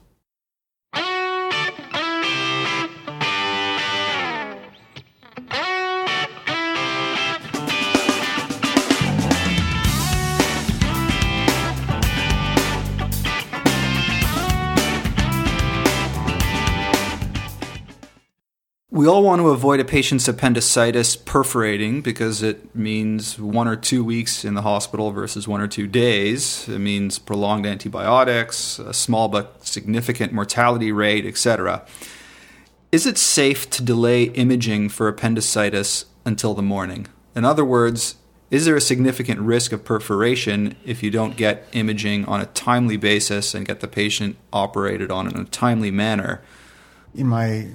[18.99, 24.03] We all want to avoid a patient's appendicitis perforating because it means one or two
[24.03, 26.67] weeks in the hospital versus one or two days.
[26.67, 31.85] It means prolonged antibiotics, a small but significant mortality rate, etc.
[32.91, 37.07] Is it safe to delay imaging for appendicitis until the morning?
[37.37, 38.15] In other words,
[38.51, 42.97] is there a significant risk of perforation if you don't get imaging on a timely
[42.97, 46.41] basis and get the patient operated on in a timely manner?
[47.15, 47.69] In my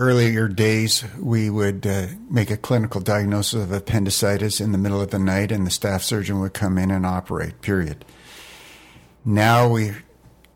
[0.00, 5.10] earlier days, we would uh, make a clinical diagnosis of appendicitis in the middle of
[5.10, 8.02] the night, and the staff surgeon would come in and operate, period.
[9.26, 10.02] Now we've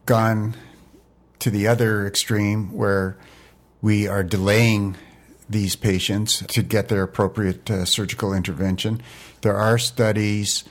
[0.06, 0.54] gone
[1.40, 3.18] to the other extreme where
[3.82, 4.96] we are delaying
[5.46, 9.02] these patients to get their appropriate uh, surgical intervention.
[9.42, 10.64] There are studies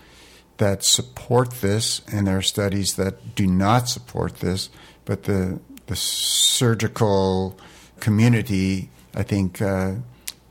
[0.58, 4.72] that support this, and there are studies that do not support this,
[5.06, 7.56] but the, the surgical
[8.04, 9.94] community, I think, uh,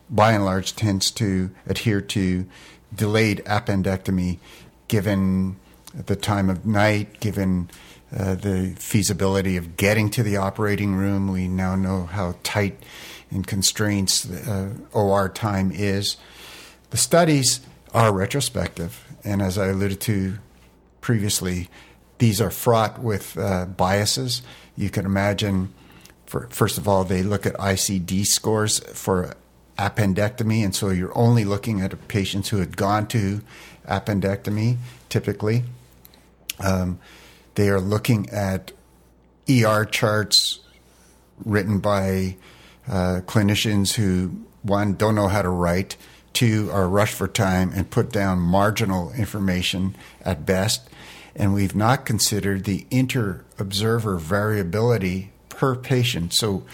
[0.09, 2.47] by and large, tends to adhere to
[2.95, 4.39] delayed appendectomy
[4.89, 5.57] given
[5.95, 7.69] the time of night, given
[8.17, 11.31] uh, the feasibility of getting to the operating room.
[11.31, 12.83] We now know how tight
[13.31, 16.17] and constraints uh, OR time is.
[16.89, 17.61] The studies
[17.93, 20.39] are retrospective, and as I alluded to
[21.03, 21.69] previously,
[22.17, 24.41] these are fraught with uh, biases.
[24.75, 25.75] You can imagine
[26.33, 29.37] for, first of all, they look at ICD scores for
[29.79, 33.43] appendectomy, and so you're only looking at patients who had gone to
[33.87, 34.79] appendectomy
[35.11, 35.63] typically.
[36.59, 36.99] Um,
[37.55, 38.73] they are looking at
[39.47, 40.61] ER charts
[41.45, 42.37] written by
[42.89, 45.99] uh, clinicians who, one, don't know how to write,
[46.33, 50.89] two, are rushed for time and put down marginal information at best.
[51.37, 56.33] And we've not considered the inter observer variability per patient.
[56.33, 56.65] So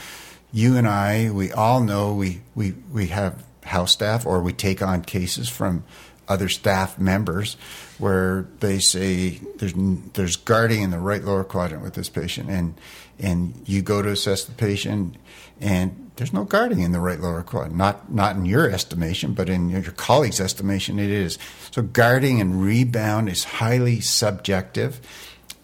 [0.51, 4.81] you and I, we all know we, we, we have house staff or we take
[4.81, 5.85] on cases from
[6.27, 7.59] other staff members
[7.98, 9.74] where they say there's
[10.14, 12.81] there's guarding in the right lower quadrant with this patient and
[13.18, 15.16] and you go to assess the patient
[15.61, 17.77] and there's no guarding in the right lower quadrant.
[17.77, 21.38] Not not in your estimation but in your colleague's estimation it is.
[21.72, 25.01] So guarding and rebound is highly subjective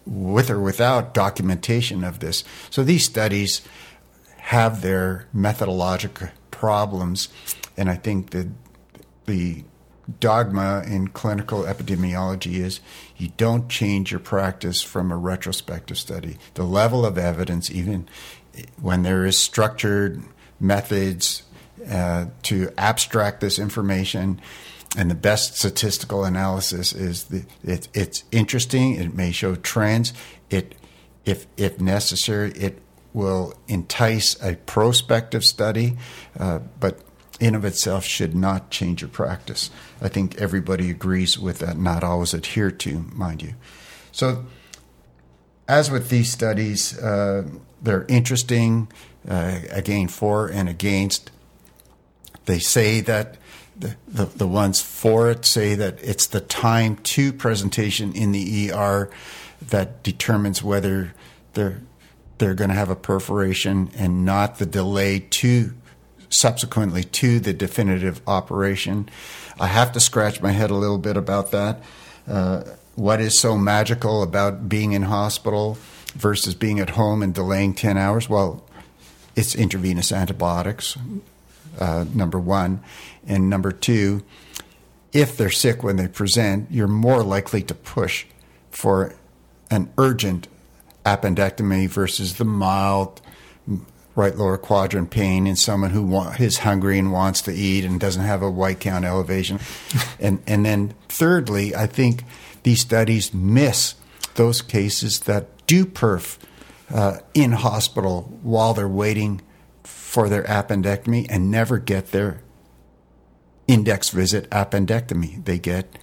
[0.05, 2.43] with or without documentation of this.
[2.69, 3.61] So these studies
[4.37, 7.29] have their methodological problems,
[7.75, 8.47] and I think that
[9.25, 9.63] the
[10.19, 12.79] dogma in clinical epidemiology is
[13.17, 16.37] you don't change your practice from a retrospective study.
[16.53, 18.07] The level of evidence, even
[18.79, 20.21] when there is structured
[20.59, 21.43] methods
[21.89, 24.39] uh, to abstract this information,
[24.97, 27.29] and the best statistical analysis is
[27.63, 28.95] it, it's interesting.
[28.95, 30.13] It may show trends.
[30.49, 30.75] It,
[31.25, 32.81] if if necessary, it
[33.13, 35.97] will entice a prospective study,
[36.37, 36.99] uh, but
[37.39, 39.69] in of itself should not change your practice.
[40.01, 41.77] I think everybody agrees with that.
[41.77, 43.55] Not always adhere to, mind you.
[44.11, 44.45] So,
[45.67, 47.47] as with these studies, uh,
[47.81, 48.89] they're interesting.
[49.27, 51.31] Uh, again, for and against.
[52.45, 53.37] They say that
[53.77, 59.09] the, the, ones for it say that it's the time to presentation in the ER
[59.69, 61.13] that determines whether
[61.53, 61.81] they're
[62.37, 65.73] they're going to have a perforation and not the delay to
[66.29, 69.09] subsequently to the definitive operation.
[69.59, 71.81] I have to scratch my head a little bit about that.
[72.27, 72.63] Uh,
[72.95, 75.77] what is so magical about being in hospital
[76.13, 78.29] versus being at home and delaying 10 hours?
[78.29, 78.65] Well,
[79.35, 80.97] it's intravenous antibiotics,
[81.79, 82.81] uh, number one.
[83.27, 84.23] And number two,
[85.13, 88.25] if they're sick when they present, you're more likely to push
[88.69, 89.15] for
[89.71, 90.47] an urgent
[91.05, 93.21] appendectomy versus the mild
[94.15, 97.99] right lower quadrant pain in someone who wa- is hungry and wants to eat and
[97.99, 99.59] doesn't have a white count elevation.
[100.19, 102.23] and and then thirdly, I think
[102.63, 103.95] these studies miss
[104.35, 106.37] those cases that do perf
[106.93, 109.41] uh, in hospital while they're waiting
[109.83, 112.41] for their appendectomy and never get their
[113.67, 115.43] index visit appendectomy.
[115.43, 115.97] They get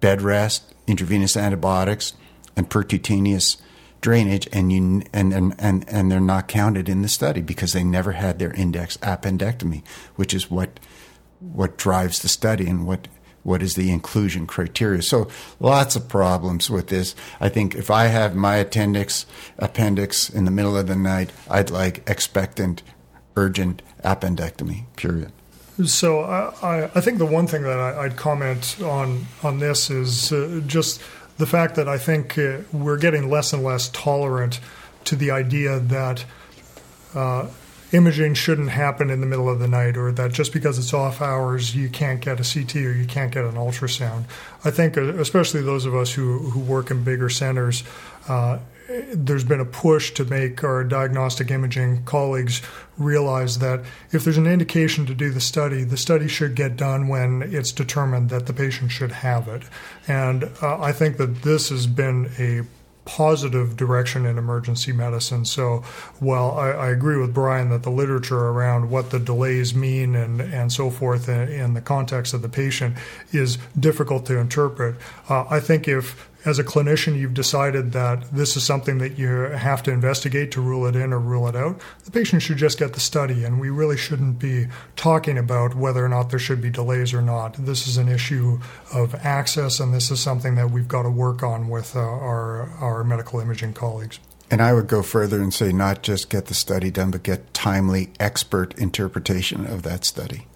[0.00, 2.14] bed rest, intravenous antibiotics,
[2.56, 3.60] and percutaneous
[4.00, 7.84] drainage, and you and, and and and they're not counted in the study because they
[7.84, 9.82] never had their index appendectomy,
[10.16, 10.80] which is what
[11.40, 13.08] what drives the study and what
[13.42, 15.02] what is the inclusion criteria.
[15.02, 17.14] So lots of problems with this.
[17.40, 19.26] I think if I have my appendix
[19.58, 22.82] appendix in the middle of the night, I'd like expectant,
[23.36, 24.84] urgent appendectomy.
[24.96, 25.32] Period.
[25.86, 30.32] So I, I think the one thing that I, would comment on on this is
[30.32, 31.00] uh, just
[31.36, 34.58] the fact that I think uh, we're getting less and less tolerant
[35.04, 36.24] to the idea that
[37.14, 37.46] uh,
[37.92, 41.22] imaging shouldn't happen in the middle of the night or that just because it's off
[41.22, 44.24] hours you can't get a CT or you can't get an ultrasound.
[44.64, 47.84] I think, uh, especially those of us who, who work in bigger centers,
[48.28, 48.58] uh,
[48.88, 52.62] there's been a push to make our diagnostic imaging colleagues
[52.96, 53.80] realize that
[54.12, 57.70] if there's an indication to do the study, the study should get done when it's
[57.70, 59.62] determined that the patient should have it.
[60.06, 62.62] And uh, I think that this has been a
[63.04, 65.42] positive direction in emergency medicine.
[65.44, 65.78] So,
[66.18, 70.42] while I, I, agree with Brian that the literature around what the delays mean and,
[70.42, 72.96] and so forth in, in the context of the patient
[73.32, 74.96] is difficult to interpret,
[75.30, 79.28] uh, I think if as a clinician you've decided that this is something that you
[79.28, 82.78] have to investigate to rule it in or rule it out, the patient should just
[82.78, 83.44] get the study.
[83.44, 87.22] And we really shouldn't be talking about whether or not there should be delays or
[87.22, 87.54] not.
[87.54, 88.58] This is an issue
[88.92, 92.70] of access, and this is something that we've got to work on with uh, our,
[92.80, 94.18] our medical imaging colleagues.
[94.50, 97.52] And I would go further and say not just get the study done, but get
[97.52, 100.46] timely expert interpretation of that study.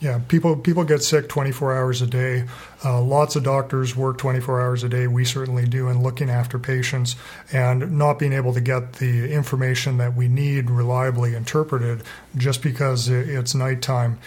[0.00, 2.44] Yeah, people people get sick 24 hours a day.
[2.84, 5.08] Uh, lots of doctors work 24 hours a day.
[5.08, 7.16] We certainly do in looking after patients,
[7.52, 12.04] and not being able to get the information that we need reliably interpreted
[12.36, 14.20] just because it's nighttime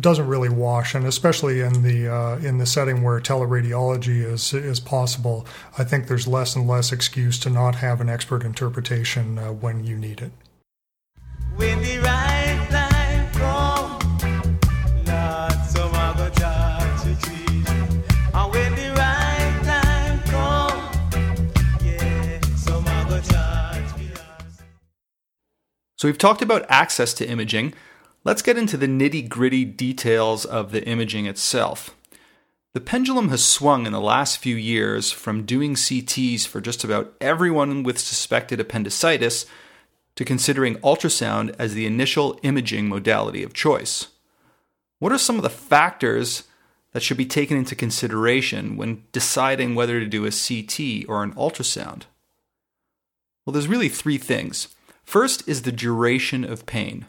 [0.00, 0.94] doesn't really wash.
[0.94, 5.46] And especially in the uh, in the setting where teleradiology is is possible,
[5.78, 9.84] I think there's less and less excuse to not have an expert interpretation uh, when
[9.84, 10.32] you need it.
[26.06, 27.74] So we've talked about access to imaging.
[28.22, 31.96] Let's get into the nitty gritty details of the imaging itself.
[32.74, 37.12] The pendulum has swung in the last few years from doing CTs for just about
[37.20, 39.46] everyone with suspected appendicitis
[40.14, 44.06] to considering ultrasound as the initial imaging modality of choice.
[45.00, 46.44] What are some of the factors
[46.92, 51.32] that should be taken into consideration when deciding whether to do a CT or an
[51.32, 52.02] ultrasound?
[53.44, 54.68] Well, there's really three things.
[55.06, 57.06] First is the duration of pain.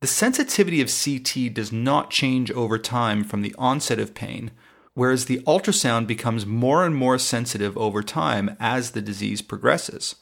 [0.00, 4.52] The sensitivity of CT does not change over time from the onset of pain,
[4.94, 10.14] whereas the ultrasound becomes more and more sensitive over time as the disease progresses.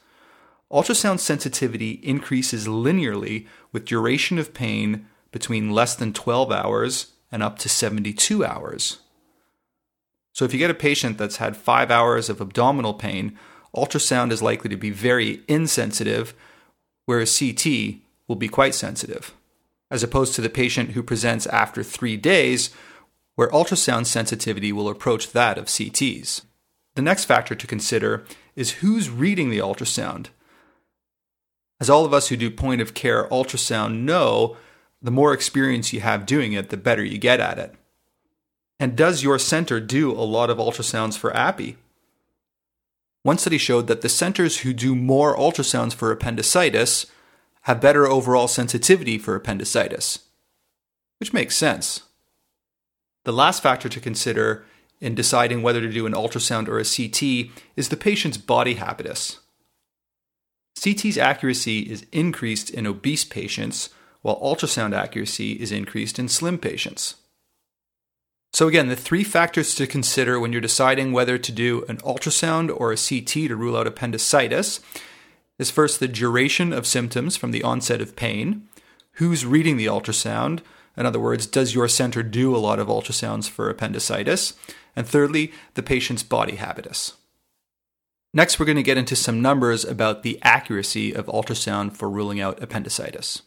[0.73, 7.59] Ultrasound sensitivity increases linearly with duration of pain between less than 12 hours and up
[7.59, 9.01] to 72 hours.
[10.33, 13.39] So, if you get a patient that's had five hours of abdominal pain,
[13.75, 16.35] ultrasound is likely to be very insensitive
[17.07, 17.97] whereas CT
[18.29, 19.35] will be quite sensitive,
[19.91, 22.71] as opposed to the patient who presents after three days,
[23.37, 26.43] where ultrasound sensitivity will approach that of CTs.
[26.95, 30.29] The next factor to consider is who's reading the ultrasound.
[31.79, 34.57] As all of us who do point of care ultrasound know,
[35.03, 37.75] the more experience you have doing it, the better you get at it.
[38.81, 41.77] And does your center do a lot of ultrasounds for appy?
[43.27, 47.07] One study showed that the centers who do more ultrasounds for appendicitis
[47.63, 50.21] have better overall sensitivity for appendicitis,
[51.19, 52.05] which makes sense.
[53.25, 54.65] The last factor to consider
[55.01, 59.41] in deciding whether to do an ultrasound or a CT is the patient's body habitus.
[60.77, 63.89] CT's accuracy is increased in obese patients,
[64.23, 67.17] while ultrasound accuracy is increased in slim patients.
[68.53, 72.75] So, again, the three factors to consider when you're deciding whether to do an ultrasound
[72.75, 74.81] or a CT to rule out appendicitis
[75.59, 78.69] is first the duration of symptoms from the onset of pain,
[79.13, 80.61] who's reading the ultrasound,
[80.97, 84.55] in other words, does your center do a lot of ultrasounds for appendicitis?
[84.95, 87.15] And thirdly, the patient's body habitus.
[88.33, 92.41] Next, we're going to get into some numbers about the accuracy of ultrasound for ruling
[92.41, 93.43] out appendicitis.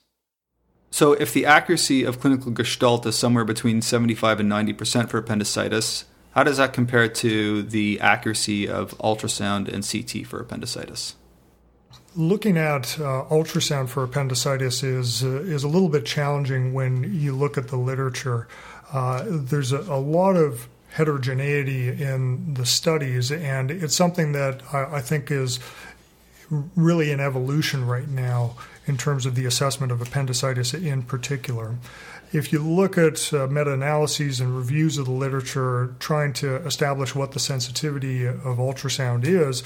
[0.91, 6.05] So, if the accuracy of clinical gestalt is somewhere between 75 and 90% for appendicitis,
[6.31, 11.15] how does that compare to the accuracy of ultrasound and CT for appendicitis?
[12.15, 17.35] Looking at uh, ultrasound for appendicitis is uh, is a little bit challenging when you
[17.35, 18.47] look at the literature.
[18.91, 24.95] Uh, there's a, a, lot of heterogeneity in the studies, and it's something that I,
[24.95, 25.59] I think is
[26.75, 28.55] really in evolution right now
[28.89, 31.75] in terms of the assessment of appendicitis in particular.
[32.33, 37.15] If you look at uh, meta analyses and reviews of the literature trying to establish
[37.15, 39.63] what the sensitivity of ultrasound is,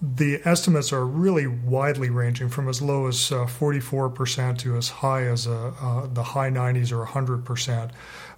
[0.00, 5.24] the estimates are really widely ranging from as low as uh, 44% to as high
[5.24, 7.90] as uh, uh the high 90s or 100%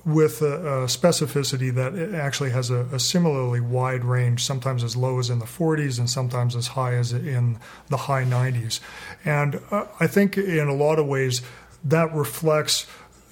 [0.04, 5.18] with a, a specificity that actually has a, a, similarly wide range, sometimes as low
[5.18, 7.58] as in the 40s and sometimes as high as in
[7.88, 8.80] the high 90s.
[9.24, 11.42] And uh, I think in a lot of ways
[11.84, 12.86] that reflects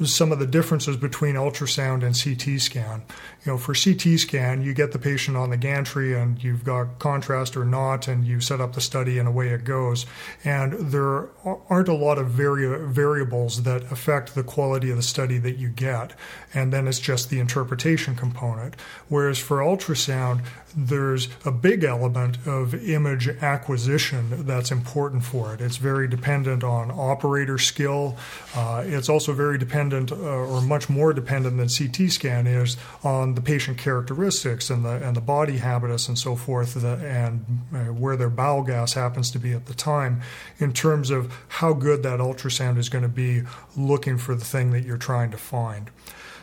[0.04, 3.02] some of the differences between ultrasound and CT scan.
[3.44, 6.98] You know, for CT scan, you get the patient on the gantry and you've got
[6.98, 10.06] contrast or not, and you set up the study and away it goes.
[10.44, 15.38] And there aren't a lot of vari- variables that affect the quality of the study
[15.38, 16.12] that you get.
[16.54, 18.76] And then it's just the interpretation component.
[19.08, 20.44] Whereas for ultrasound,
[20.78, 25.60] there's a big element of image acquisition that's important for it.
[25.60, 28.16] It's very dependent on operator skill.
[28.54, 33.34] Uh, it's also very dependent, uh, or much more dependent than CT scan is, on
[33.34, 37.92] the patient characteristics and the and the body habitus and so forth, the, and uh,
[37.92, 40.20] where their bowel gas happens to be at the time,
[40.58, 43.42] in terms of how good that ultrasound is going to be
[43.76, 45.90] looking for the thing that you're trying to find.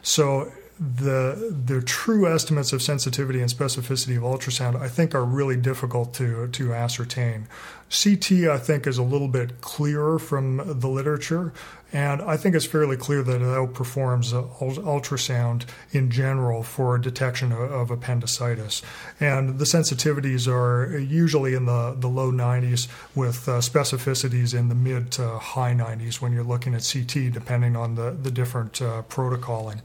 [0.02, 5.56] So the the true estimates of sensitivity and specificity of ultrasound I think are really
[5.56, 7.48] difficult to to ascertain.
[7.90, 11.54] CT I think is a little bit clearer from the literature,
[11.94, 15.64] and I think it's fairly clear that it outperforms ultrasound
[15.94, 18.82] in general for detection of appendicitis.
[19.20, 24.76] And the sensitivities are usually in the, the low 90s with uh, specificities in the
[24.76, 29.04] mid to high 90s when you're looking at CT, depending on the, the different uh,
[29.08, 29.80] protocoling.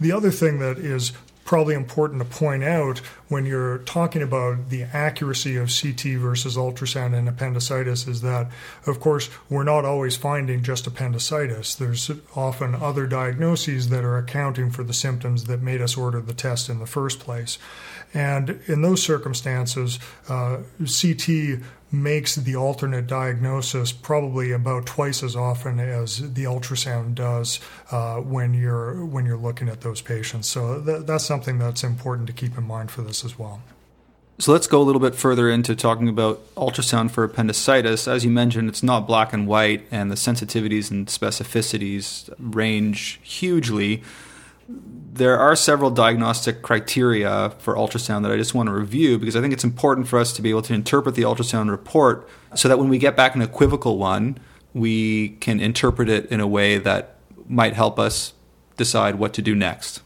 [0.00, 1.12] The other thing that is
[1.44, 3.00] probably important to point out
[3.32, 8.50] when you're talking about the accuracy of CT versus ultrasound and appendicitis is that,
[8.86, 11.74] of course, we're not always finding just appendicitis.
[11.74, 16.34] There's often other diagnoses that are accounting for the symptoms that made us order the
[16.34, 17.58] test in the first place.
[18.12, 21.62] And in those circumstances, uh, CT
[21.92, 27.60] makes the alternate diagnosis probably about twice as often as the ultrasound does
[27.90, 30.48] uh, when you're when you're looking at those patients.
[30.48, 33.60] So th- that's something that's important to keep in mind for this as well.
[34.38, 38.08] So let's go a little bit further into talking about ultrasound for appendicitis.
[38.08, 44.02] As you mentioned, it's not black and white, and the sensitivities and specificities range hugely
[44.68, 49.40] there are several diagnostic criteria for ultrasound that I just want to review because I
[49.40, 52.78] think it's important for us to be able to interpret the ultrasound report so that
[52.78, 54.38] when we get back an equivocal one,
[54.72, 57.16] we can interpret it in a way that
[57.46, 58.32] might help us
[58.78, 60.00] decide what to do next.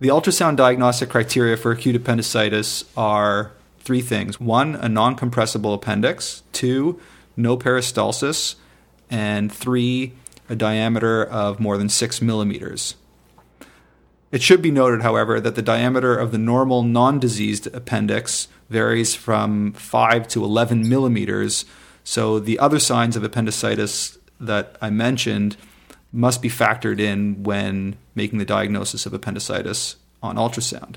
[0.00, 6.44] The ultrasound diagnostic criteria for acute appendicitis are three things one, a non compressible appendix,
[6.52, 7.00] two,
[7.36, 8.54] no peristalsis,
[9.10, 10.12] and three,
[10.48, 12.94] a diameter of more than six millimeters.
[14.30, 19.16] It should be noted, however, that the diameter of the normal non diseased appendix varies
[19.16, 21.64] from 5 to 11 millimeters.
[22.04, 25.56] So the other signs of appendicitis that I mentioned
[26.12, 30.96] must be factored in when making the diagnosis of appendicitis on ultrasound.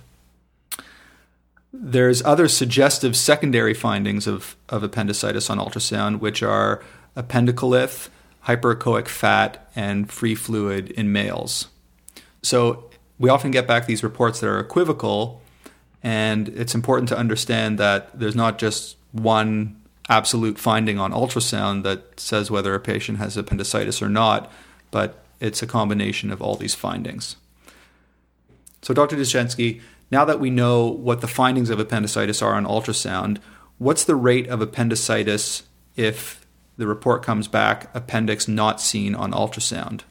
[1.73, 6.83] There's other suggestive secondary findings of, of appendicitis on ultrasound, which are
[7.15, 8.09] appendicolith,
[8.45, 11.67] hyperechoic fat, and free fluid in males.
[12.41, 12.89] So
[13.19, 15.41] we often get back these reports that are equivocal,
[16.03, 22.19] and it's important to understand that there's not just one absolute finding on ultrasound that
[22.19, 24.51] says whether a patient has appendicitis or not,
[24.91, 27.35] but it's a combination of all these findings.
[28.81, 29.15] So, Dr.
[29.15, 29.81] Dushenski,
[30.11, 33.39] now that we know what the findings of appendicitis are on ultrasound,
[33.77, 35.63] what's the rate of appendicitis
[35.95, 36.45] if
[36.77, 40.01] the report comes back appendix not seen on ultrasound?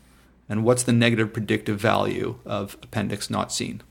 [0.49, 3.83] And what's the negative predictive value of appendix not seen?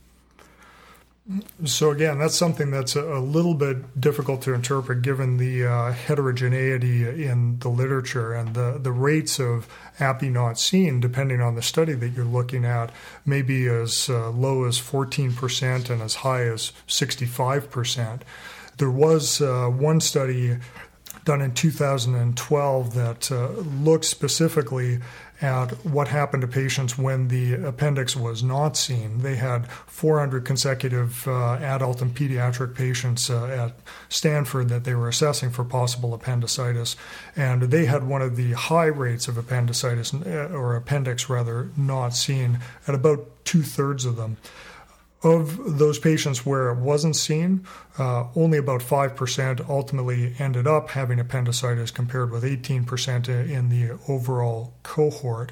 [1.65, 7.23] So again, that's something that's a, little bit difficult to interpret given the uh, heterogeneity
[7.23, 9.67] in the literature and the, the rates of
[9.99, 12.91] appy not seen, depending on the study that you're looking at,
[13.27, 18.21] may be as uh, low as 14% and as high as 65%.
[18.77, 20.57] There was uh, one study
[21.25, 24.99] done in 2012 that uh, looked specifically
[25.41, 29.19] at what happened to patients when the appendix was not seen.
[29.19, 33.79] They had 400 consecutive uh, adult and pediatric patients uh, at
[34.09, 36.95] Stanford that they were assessing for possible appendicitis,
[37.35, 42.09] and they had one of the high rates of appendicitis, uh, or appendix rather, not
[42.09, 44.37] seen at about two thirds of them.
[45.21, 47.65] Of those patients where it wasn't seen,
[47.97, 54.73] uh, only about 5% ultimately ended up having appendicitis compared with 18% in the overall
[54.83, 55.51] cohort.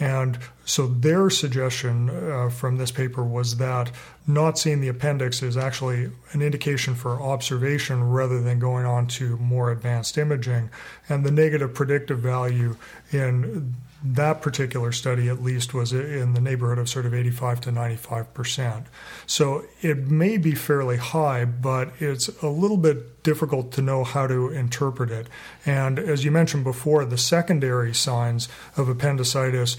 [0.00, 3.90] And so their suggestion uh, from this paper was that
[4.26, 9.36] not seeing the appendix is actually an indication for observation rather than going on to
[9.36, 10.70] more advanced imaging.
[11.08, 12.76] And the negative predictive value
[13.12, 17.72] in that particular study at least was in the neighborhood of sort of 85 to
[17.72, 18.86] 95 percent.
[19.26, 24.26] So it may be fairly high, but it's a little bit difficult to know how
[24.26, 25.28] to interpret it.
[25.66, 29.76] And as you mentioned before, the secondary signs of appendicitis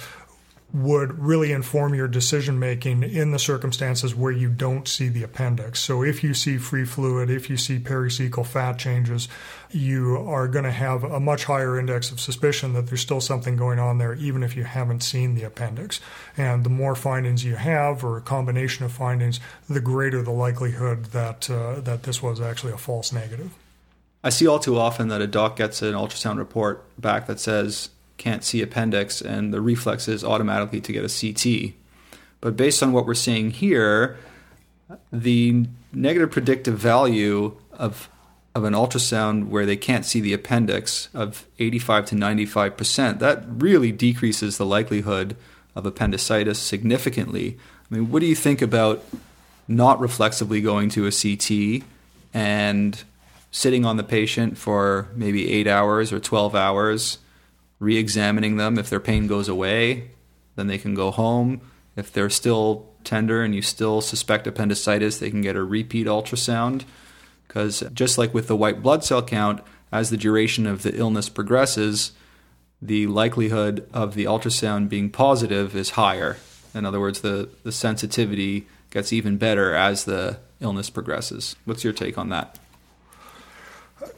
[0.73, 5.81] would really inform your decision making in the circumstances where you don't see the appendix.
[5.81, 9.27] So if you see free fluid, if you see pericecal fat changes,
[9.69, 13.57] you are going to have a much higher index of suspicion that there's still something
[13.57, 15.99] going on there, even if you haven't seen the appendix.
[16.37, 21.05] And the more findings you have, or a combination of findings, the greater the likelihood
[21.05, 23.51] that uh, that this was actually a false negative.
[24.23, 27.89] I see all too often that a doc gets an ultrasound report back that says
[28.21, 31.73] can't see appendix, and the reflex is automatically to get a CT.
[32.39, 34.19] But based on what we're seeing here,
[35.11, 38.07] the negative predictive value of
[38.53, 43.43] of an ultrasound where they can't see the appendix of 85 to 95 percent, that
[43.47, 45.35] really decreases the likelihood
[45.73, 47.57] of appendicitis significantly.
[47.89, 49.03] I mean, what do you think about
[49.67, 51.87] not reflexively going to a CT
[52.33, 53.03] and
[53.51, 57.17] sitting on the patient for maybe eight hours or 12 hours
[57.81, 58.77] re examining them.
[58.77, 60.11] If their pain goes away,
[60.55, 61.59] then they can go home.
[61.97, 66.85] If they're still tender and you still suspect appendicitis, they can get a repeat ultrasound.
[67.47, 69.61] Because just like with the white blood cell count,
[69.91, 72.13] as the duration of the illness progresses,
[72.81, 76.37] the likelihood of the ultrasound being positive is higher.
[76.73, 81.55] In other words, the, the sensitivity gets even better as the illness progresses.
[81.65, 82.59] What's your take on that?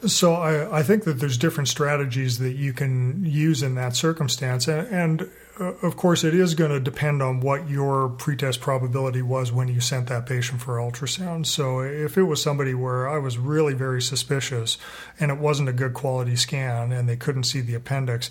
[0.06, 4.68] So I, I, think that there's different strategies that you can use in that circumstance,
[4.68, 9.22] and, and uh, of course it is going to depend on what your pretest probability
[9.22, 11.46] was when you sent that patient for ultrasound.
[11.46, 14.78] So if it was somebody where I was really very suspicious
[15.18, 18.30] and it wasn't a good quality scan and they couldn't see the appendix,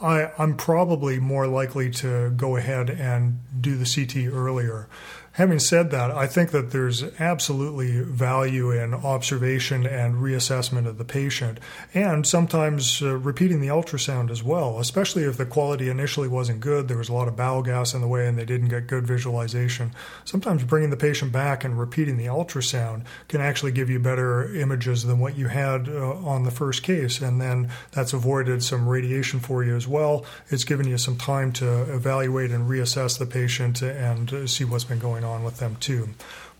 [0.00, 4.88] I, I'm probably more likely to go ahead and do the CT earlier.
[5.36, 11.04] Having said that, I think that there's absolutely value in observation and reassessment of the
[11.04, 11.60] patient,
[11.92, 16.88] and sometimes uh, repeating the ultrasound as well, especially if the quality initially wasn't good.
[16.88, 19.06] There was a lot of bowel gas in the way and they didn't get good
[19.06, 19.92] visualization.
[20.24, 25.04] Sometimes bringing the patient back and repeating the ultrasound can actually give you better images
[25.04, 29.38] than what you had uh, on the first case, and then that's avoided some radiation
[29.38, 30.24] for you as well.
[30.48, 34.84] It's given you some time to evaluate and reassess the patient and uh, see what's
[34.84, 36.10] been going on on with them too.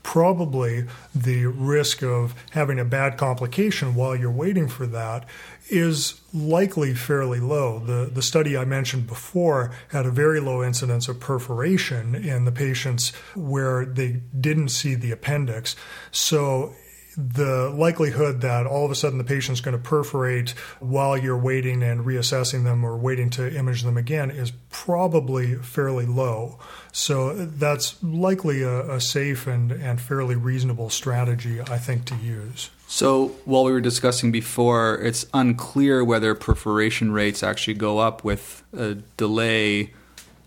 [0.02, 5.24] Probably the risk of having a bad complication while you're waiting for that
[5.68, 7.80] is likely fairly low.
[7.80, 12.52] The, the study I mentioned before had a very low incidence of perforation in the
[12.52, 15.74] patients where they didn't see the appendix.
[16.12, 16.74] So
[17.16, 20.50] the likelihood that all of a sudden the patient's going to perforate
[20.80, 26.04] while you're waiting and reassessing them or waiting to image them again is probably fairly
[26.04, 26.58] low.
[26.96, 32.70] So that's likely a, a safe and, and fairly reasonable strategy, I think, to use.
[32.88, 38.62] So, while we were discussing before, it's unclear whether perforation rates actually go up with
[38.74, 39.92] a delay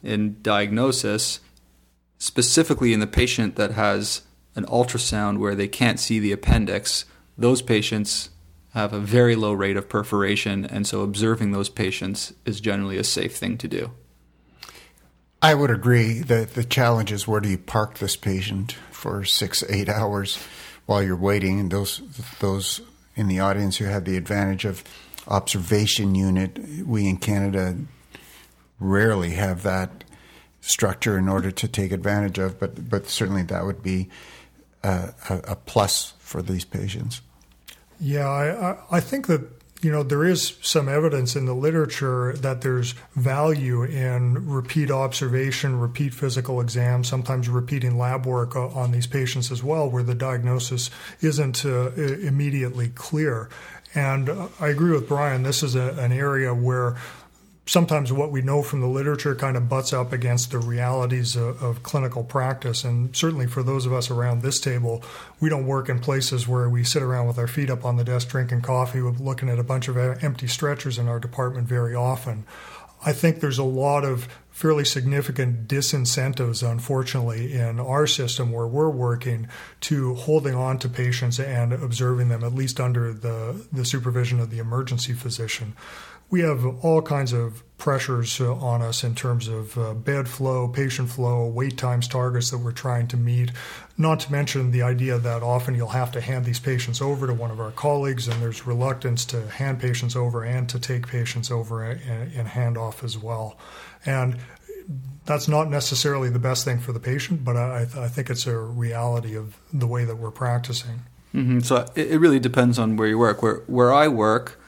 [0.02, 1.40] in diagnosis,
[2.18, 4.24] specifically in the patient that has
[4.56, 7.06] an ultrasound where they can't see the appendix,
[7.38, 8.32] those patients
[8.74, 13.04] have a very low rate of perforation, and so observing those patients is generally a
[13.04, 13.92] safe thing to do.
[15.42, 19.64] I would agree that the challenge is where do you park this patient for six,
[19.70, 20.38] eight hours
[20.86, 22.02] while you're waiting, and those
[22.40, 22.82] those
[23.16, 24.84] in the audience who have the advantage of
[25.28, 26.60] observation unit.
[26.86, 27.78] We in Canada
[28.80, 30.04] rarely have that
[30.62, 34.10] structure in order to take advantage of, but but certainly that would be
[34.84, 37.22] uh, a, a plus for these patients.
[38.00, 42.62] Yeah, I, I think that you know there is some evidence in the literature that
[42.62, 49.52] there's value in repeat observation, repeat physical exam, sometimes repeating lab work on these patients
[49.52, 50.90] as well, where the diagnosis
[51.22, 53.50] isn't uh, immediately clear.
[53.96, 55.44] And I agree with Brian.
[55.44, 56.98] This is a, an area where
[57.70, 61.62] sometimes what we know from the literature kind of butts up against the realities of,
[61.62, 62.84] of, clinical practice.
[62.84, 65.04] And certainly for those of us around this table,
[65.40, 68.04] we don't work in places where we sit around with our feet up on the
[68.04, 72.44] desk drinking coffee, looking at a bunch of empty stretchers in our department very often.
[73.06, 78.90] I think there's a lot of fairly significant disincentives, unfortunately, in our system where we're
[78.90, 79.48] working
[79.82, 84.50] to holding on to patients and observing them, at least under the, the supervision of
[84.50, 85.76] the emergency physician
[86.30, 90.68] we have all kinds of pressures uh, on us in terms of uh, bed flow,
[90.68, 93.52] patient flow, wait times targets that we're trying to meet.
[93.98, 97.34] Not to mention the idea that often you'll have to hand these patients over to
[97.34, 101.50] one of our colleagues, and there's reluctance to hand patients over and to take patients
[101.50, 103.58] over and, and hand off as well.
[104.06, 104.38] And
[105.26, 108.58] that's not necessarily the best thing for the patient, but I, I think it's a
[108.58, 111.02] reality of the way that we're practicing.
[111.34, 111.60] Mm-hmm.
[111.60, 113.44] So it really depends on where you work.
[113.44, 114.59] Where where I work,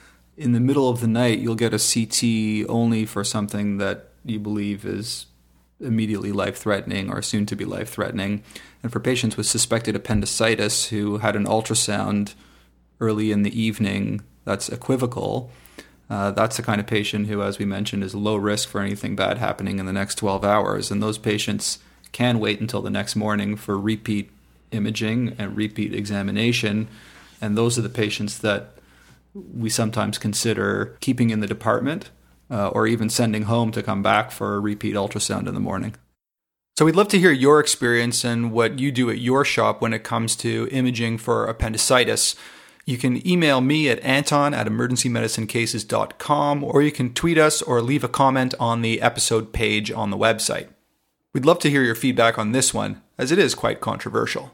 [0.42, 4.40] in the middle of the night, you'll get a CT only for something that you
[4.40, 5.28] believe is
[5.80, 8.44] immediately life threatening or soon to be life threatening.
[8.82, 12.34] And for patients with suspected appendicitis who had an ultrasound
[13.00, 15.52] early in the evening that's equivocal,
[16.10, 19.16] uh, that's the kind of patient who, as we mentioned, is low risk for anything
[19.16, 20.90] bad happening in the next 12 hours.
[20.90, 21.78] And those patients
[22.14, 24.32] can wait until the next morning for repeat
[24.72, 26.88] imaging and repeat examination.
[27.40, 28.72] And those are the patients that
[29.34, 32.12] we sometimes consider keeping in the department
[32.50, 35.96] uh, or even sending home to come back for a repeat ultrasound in the morning.
[36.78, 39.94] So we'd love to hear your experience and what you do at your shop when
[39.94, 42.36] it comes to imaging for appendicitis.
[42.86, 48.04] You can email me at anton at emergencymedicinecases.com or you can tweet us or leave
[48.04, 50.70] a comment on the episode page on the website.
[51.34, 54.52] We'd love to hear your feedback on this one, as it is quite controversial.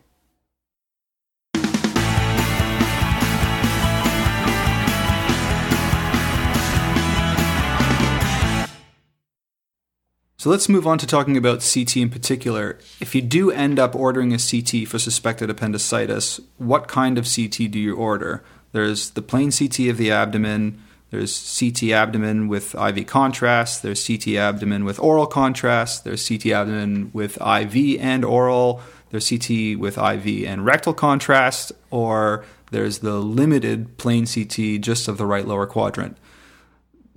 [10.48, 12.80] So let's move on to talking about CT in particular.
[13.02, 17.70] If you do end up ordering a CT for suspected appendicitis, what kind of CT
[17.70, 18.45] do you order?
[18.72, 20.82] There's the plain CT of the abdomen,
[21.12, 27.12] there's CT abdomen with IV contrast, there's CT abdomen with oral contrast, there's CT abdomen
[27.12, 28.80] with IV and oral,
[29.10, 35.18] there's CT with IV and rectal contrast, or there's the limited plain CT just of
[35.18, 36.16] the right lower quadrant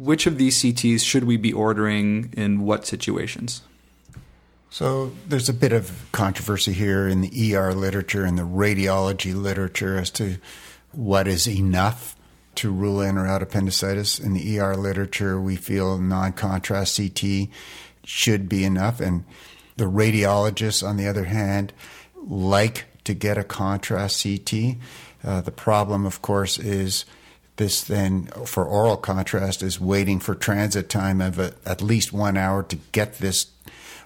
[0.01, 3.61] which of these CTs should we be ordering in what situations?
[4.71, 9.99] So there's a bit of controversy here in the ER literature and the radiology literature
[9.99, 10.39] as to
[10.93, 12.17] what is enough
[12.55, 14.19] to rule in or out appendicitis.
[14.19, 17.49] In the ER literature, we feel non contrast CT
[18.03, 19.01] should be enough.
[19.01, 19.25] And
[19.77, 21.75] the radiologists, on the other hand,
[22.17, 24.77] like to get a contrast CT.
[25.23, 27.05] Uh, the problem, of course, is
[27.61, 32.39] this then, for oral contrast, is waiting for transit time of a, at least one
[32.39, 33.49] hour to get this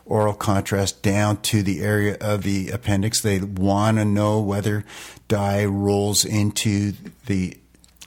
[0.05, 3.20] oral contrast down to the area of the appendix.
[3.20, 4.84] They want to know whether
[5.28, 6.94] dye rolls into
[7.26, 7.57] the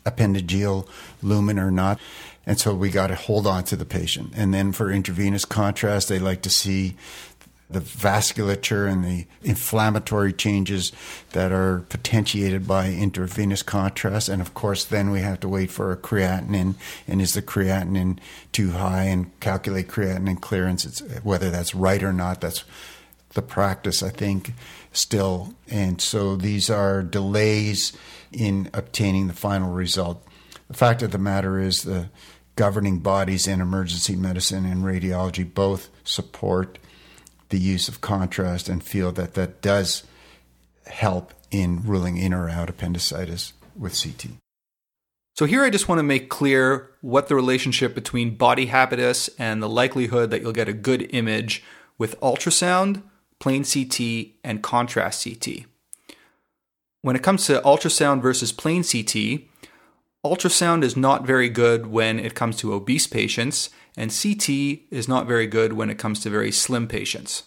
[0.05, 0.85] appendiceal
[1.21, 1.97] lumen or not.
[2.45, 4.33] And so we got to hold on to the patient.
[4.35, 6.97] And then for intravenous contrast, they like to see
[7.69, 10.91] the vasculature and the inflammatory changes
[11.33, 14.29] that are potentiated by intravenous contrast.
[14.29, 16.75] And of course, then we have to wait for a creatinine.
[17.07, 18.19] And is the creatinine
[18.53, 20.85] too high and calculate creatinine clearance?
[20.85, 22.63] It's, whether that's right or not, that's
[23.33, 24.53] the practice, I think,
[24.93, 25.53] still.
[25.67, 27.91] And so these are delays
[28.31, 30.25] in obtaining the final result.
[30.69, 32.09] The fact of the matter is the
[32.55, 36.79] governing bodies in emergency medicine and radiology both support
[37.49, 40.03] the use of contrast and feel that that does
[40.85, 44.31] help in ruling in or out appendicitis with CT.
[45.35, 49.61] So, here I just want to make clear what the relationship between body habitus and
[49.61, 51.63] the likelihood that you'll get a good image
[51.97, 53.03] with ultrasound,
[53.39, 55.65] plain CT, and contrast CT.
[57.03, 59.47] When it comes to ultrasound versus plain CT,
[60.25, 64.49] ultrasound is not very good when it comes to obese patients, and CT
[64.91, 67.43] is not very good when it comes to very slim patients.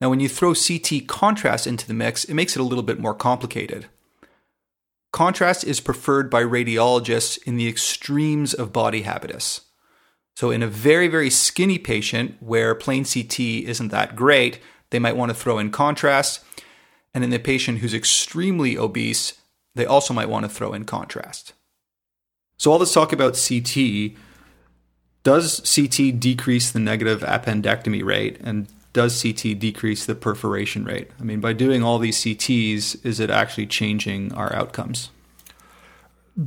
[0.00, 2.98] Now, when you throw CT contrast into the mix, it makes it a little bit
[2.98, 3.86] more complicated.
[5.12, 9.62] contrast is preferred by radiologists in the extremes of body habitus.
[10.36, 14.60] So, in a very, very skinny patient where plain CT isn't that great,
[14.90, 16.44] they might want to throw in contrast.
[17.14, 19.40] And in the patient who's extremely obese,
[19.74, 21.54] they also might want to throw in contrast.
[22.58, 24.16] So, all this talk about CT
[25.26, 28.38] does CT decrease the negative appendectomy rate?
[28.44, 31.10] And does CT decrease the perforation rate?
[31.20, 35.10] I mean, by doing all these CTs, is it actually changing our outcomes?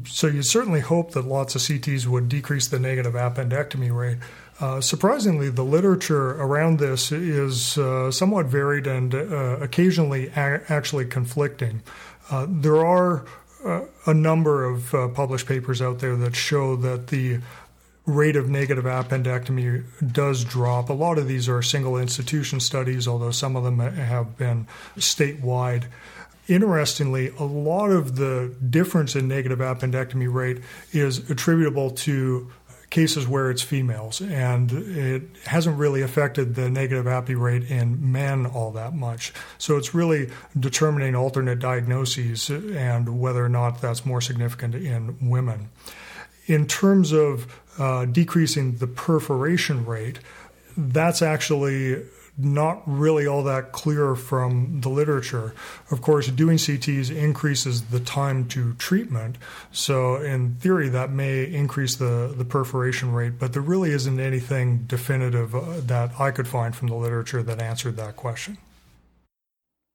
[0.05, 4.20] So you certainly hope that lots of CTs would decrease the negative appendectomy rate.
[4.62, 11.05] Uh, surprisingly, the literature around this is uh, somewhat varied and uh, occasionally a- actually
[11.05, 11.82] conflicting.
[12.32, 13.26] Uh, there are
[13.64, 17.39] a number of uh, published papers out there that show that the
[18.05, 20.89] rate of negative appendectomy does drop.
[20.89, 25.86] A lot of these are single institution studies, although some of them have been statewide.
[26.47, 32.51] Interestingly, a lot of the difference in negative appendectomy rate is attributable to
[32.89, 38.45] cases where it's females, and it hasn't really affected the negative appy rate in men
[38.45, 39.31] all that much.
[39.57, 40.29] So it's really
[40.59, 45.69] determining alternate diagnoses and whether or not that's more significant in women.
[46.47, 47.45] In terms of
[47.77, 50.19] uh, decreasing the perforation rate,
[50.75, 52.03] that's actually
[52.39, 55.53] not really all that clear from the literature.
[55.91, 59.37] Of course, doing CTs increases the time to treatment.
[59.71, 64.85] So, in theory, that may increase the, the perforation rate, but there really isn't anything
[64.87, 68.57] definitive uh, that I could find from the literature that answered that question.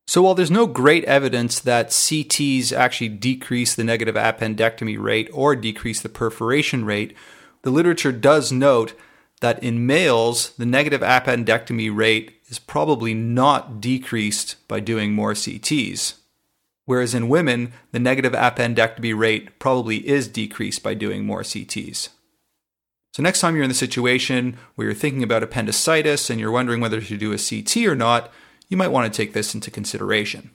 [0.06, 5.56] So, while there's no great evidence that CTs actually decrease the negative appendectomy rate or
[5.56, 7.16] decrease the perforation rate,
[7.62, 8.94] the literature does note
[9.40, 16.14] that in males, the negative appendectomy rate is probably not decreased by doing more CTs.
[16.86, 22.10] Whereas in women, the negative appendectomy rate probably is decreased by doing more CTs.
[23.12, 26.80] So, next time you're in the situation where you're thinking about appendicitis and you're wondering
[26.80, 28.30] whether to do a CT or not,
[28.68, 30.50] you might want to take this into consideration.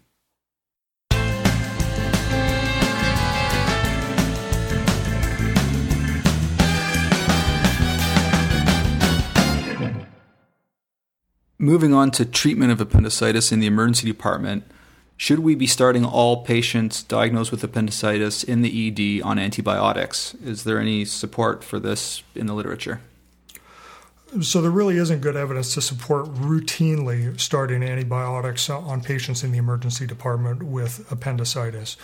[11.62, 14.64] Moving on to treatment of appendicitis in the emergency department,
[15.18, 20.36] should we be starting all patients diagnosed with appendicitis in the ED on antibiotics?
[20.36, 23.02] Is there any support for this in the literature?
[24.40, 29.58] So there really isn't good evidence to support routinely starting antibiotics on patients in the
[29.58, 31.98] emergency department with appendicitis.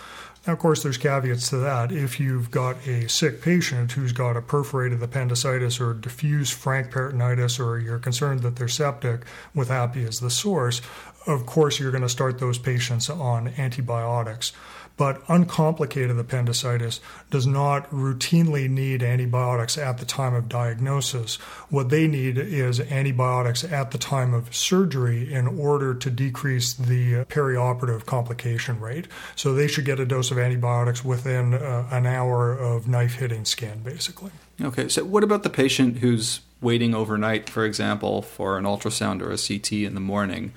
[0.45, 1.91] Now, of course, there's caveats to that.
[1.91, 7.59] If you've got a sick patient who's got a perforated appendicitis or diffuse frank peritonitis,
[7.59, 9.21] or you're concerned that they're septic
[9.55, 10.81] with appy as the source,
[11.25, 14.51] of course, you're going to start those patients on antibiotics.
[14.97, 21.35] But uncomplicated appendicitis does not routinely need antibiotics at the time of diagnosis.
[21.69, 27.25] What they need is antibiotics at the time of surgery in order to decrease the
[27.25, 29.07] perioperative complication rate.
[29.35, 33.43] So they should get a dose of antibiotics within uh, an hour of knife hitting
[33.43, 34.31] skin, basically.
[34.61, 39.31] Okay, so what about the patient who's waiting overnight, for example, for an ultrasound or
[39.31, 40.53] a CT in the morning?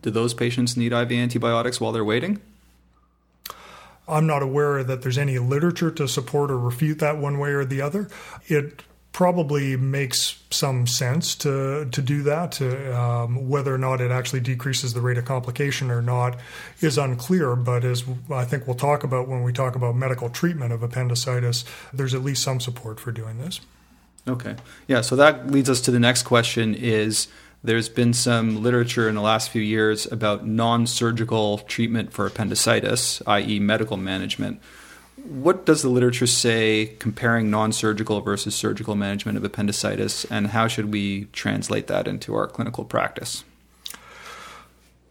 [0.00, 2.40] Do those patients need IV antibiotics while they're waiting?
[4.08, 7.64] I'm not aware that there's any literature to support or refute that one way or
[7.64, 8.08] the other.
[8.46, 8.82] It
[9.12, 12.60] probably makes some sense to to do that.
[12.60, 16.38] Um, whether or not it actually decreases the rate of complication or not
[16.80, 17.54] is unclear.
[17.54, 21.64] But as I think we'll talk about when we talk about medical treatment of appendicitis,
[21.92, 23.60] there's at least some support for doing this.
[24.26, 25.00] Okay, yeah.
[25.00, 27.28] So that leads us to the next question: Is
[27.64, 33.22] there's been some literature in the last few years about non surgical treatment for appendicitis,
[33.26, 34.60] i.e., medical management.
[35.24, 40.66] What does the literature say comparing non surgical versus surgical management of appendicitis, and how
[40.66, 43.44] should we translate that into our clinical practice?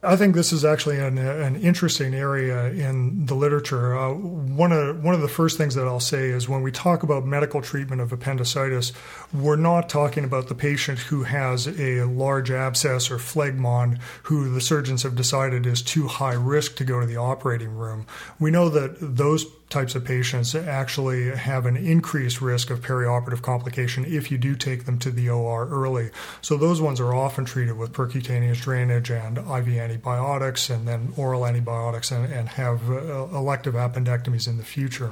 [0.03, 3.95] I think this is actually an, an interesting area in the literature.
[3.95, 7.03] Uh, one of one of the first things that I'll say is when we talk
[7.03, 8.93] about medical treatment of appendicitis,
[9.31, 14.61] we're not talking about the patient who has a large abscess or phlegmon who the
[14.61, 18.07] surgeons have decided is too high risk to go to the operating room.
[18.39, 24.05] We know that those types of patients actually have an increased risk of perioperative complication
[24.05, 26.11] if you do take them to the OR early.
[26.41, 31.45] So those ones are often treated with percutaneous drainage and IV antibiotics and then oral
[31.45, 35.11] antibiotics and, and have uh, elective appendectomies in the future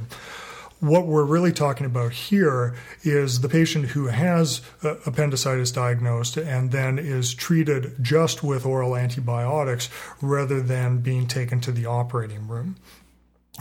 [0.79, 6.71] what we're really talking about here is the patient who has uh, appendicitis diagnosed and
[6.71, 9.89] then is treated just with oral antibiotics
[10.21, 12.77] rather than being taken to the operating room.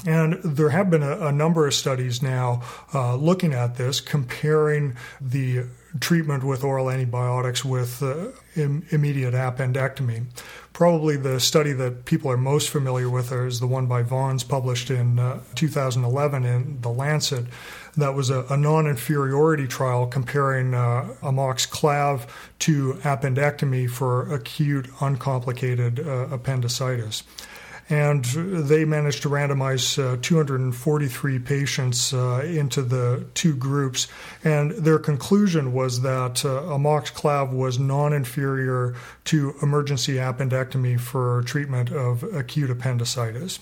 [0.07, 2.63] And there have been a, a number of studies now
[2.95, 5.65] uh, looking at this, comparing the
[6.01, 10.27] treatment with oral antibiotics with uh, Im- immediate appendectomy.
[10.73, 14.91] Probably the study that people are most familiar with is the one by Vons published
[14.91, 17.47] in uh, 2011 in The Lancet.
[17.97, 22.29] That was a, a non inferiority trial comparing uh, amoxiclav
[22.61, 27.25] to appendectomy for acute uncomplicated uh, appendicitis
[27.91, 34.09] and they managed to randomize uh, 243 patients uh, into the two groups.
[34.45, 41.91] And their conclusion was that uh, amoxiclav was non inferior to emergency appendectomy for treatment
[41.91, 43.59] of acute appendicitis.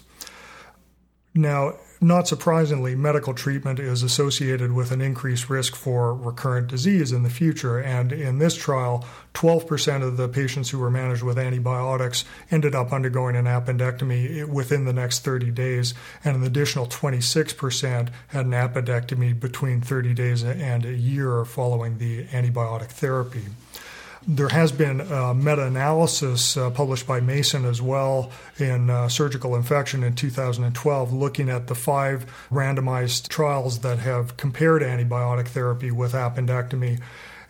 [1.34, 7.22] Now, not surprisingly, medical treatment is associated with an increased risk for recurrent disease in
[7.22, 7.78] the future.
[7.78, 12.92] And in this trial, 12% of the patients who were managed with antibiotics ended up
[12.92, 15.94] undergoing an appendectomy within the next 30 days,
[16.24, 22.24] and an additional 26% had an appendectomy between 30 days and a year following the
[22.26, 23.44] antibiotic therapy.
[24.28, 29.54] There has been a meta analysis uh, published by Mason as well in uh, surgical
[29.54, 36.12] infection in 2012, looking at the five randomized trials that have compared antibiotic therapy with
[36.12, 37.00] appendectomy.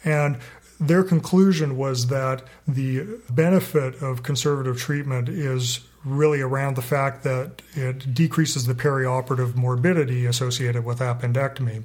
[0.05, 0.37] And
[0.79, 7.62] their conclusion was that the benefit of conservative treatment is really around the fact that
[7.74, 11.85] it decreases the perioperative morbidity associated with appendectomy.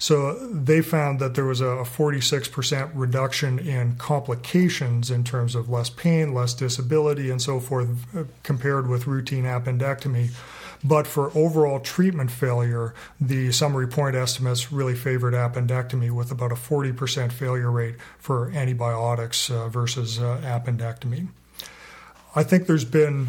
[0.00, 5.90] So they found that there was a 46% reduction in complications in terms of less
[5.90, 10.30] pain, less disability, and so forth uh, compared with routine appendectomy.
[10.82, 16.54] But for overall treatment failure, the summary point estimates really favored appendectomy with about a
[16.54, 21.28] 40% failure rate for antibiotics uh, versus uh, appendectomy.
[22.34, 23.28] I think there's been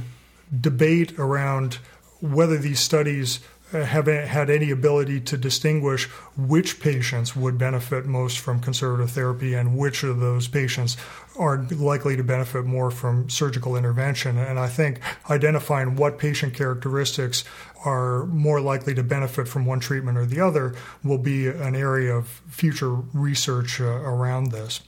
[0.57, 1.79] debate around
[2.21, 3.41] whether these studies
[3.71, 6.05] have had any ability to distinguish
[6.37, 10.97] which patients would benefit most from conservative therapy and which of those patients
[11.37, 14.37] are likely to benefit more from surgical intervention.
[14.37, 14.99] And I think
[15.29, 17.43] identifying what patient characteristics
[17.85, 22.15] are more likely to benefit from one treatment or the other will be an area
[22.15, 24.81] of future research uh, around this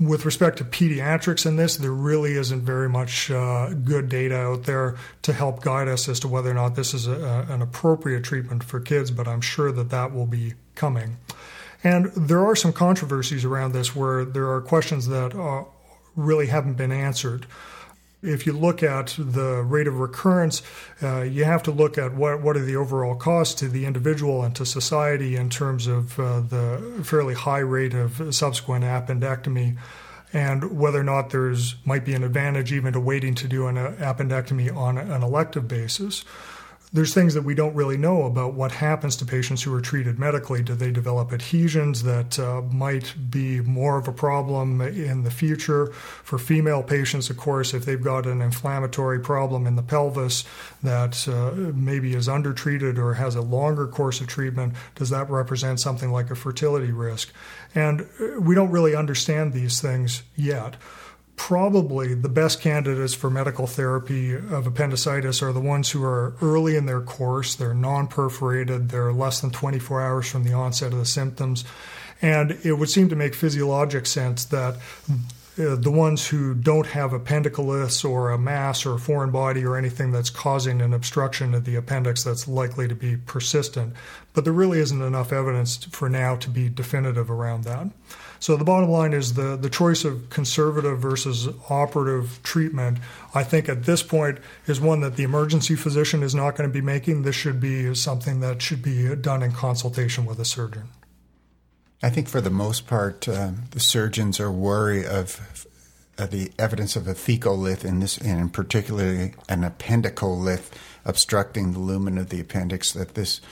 [0.00, 4.64] with respect to pediatrics in this, there really isn't very much uh, good data out
[4.64, 8.24] there to help guide us as to whether or not this is a, an appropriate
[8.24, 11.18] treatment for kids, but I'm sure that that will be coming.
[11.84, 15.64] And there are some controversies around this where there are questions that uh,
[16.16, 17.46] really haven't been answered.
[18.22, 20.62] If you look at the rate of recurrence,
[21.02, 24.42] uh, you have to look at what, what are the overall costs to the individual
[24.42, 29.78] and to society in terms of uh, the fairly high rate of subsequent appendectomy
[30.32, 33.76] and whether or not there's might be an advantage even to waiting to do an
[33.76, 36.24] appendectomy on an elective basis
[36.92, 40.18] there's things that we don't really know about what happens to patients who are treated
[40.18, 40.60] medically.
[40.62, 45.86] Do they develop adhesions that uh, might be more of a problem in the future?
[45.92, 50.44] For female patients, of course, if they've got an inflammatory problem in the pelvis
[50.82, 55.78] that uh, maybe is undertreated or has a longer course of treatment, does that represent
[55.78, 57.32] something like a fertility risk?
[57.72, 60.76] And uh, we don't really understand these things yet
[61.46, 66.76] probably the best candidates for medical therapy of appendicitis are the ones who are early
[66.76, 70.98] in their course, they're non perforated, they're less than 24 hours from the onset of
[70.98, 71.64] the symptoms.
[72.20, 74.74] And it would seem to make physiologic sense that
[75.58, 79.78] uh, the ones who don't have appendicoliths or a mass or a foreign body or
[79.78, 83.94] anything that's causing an obstruction of the appendix that's likely to be persistent.
[84.32, 87.88] But there really isn't enough evidence for now to be definitive around that.
[88.38, 92.98] So the bottom line is the, the choice of conservative versus operative treatment,
[93.34, 96.72] I think at this point is one that the emergency physician is not going to
[96.72, 97.22] be making.
[97.22, 100.88] This should be something that should be done in consultation with a surgeon.
[102.02, 105.66] I think for the most part, uh, the surgeons are wary of
[106.16, 110.70] uh, the evidence of a fecalith in this, and particularly an appendicolith
[111.04, 112.92] obstructing the lumen of the appendix.
[112.92, 113.42] That this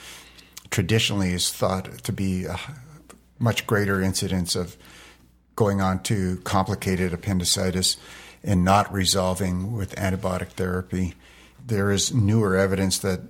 [0.71, 2.59] traditionally is thought to be a
[3.39, 4.77] much greater incidence of
[5.57, 7.97] going on to complicated appendicitis
[8.43, 11.15] and not resolving with antibiotic therapy.
[11.65, 13.21] There is newer evidence that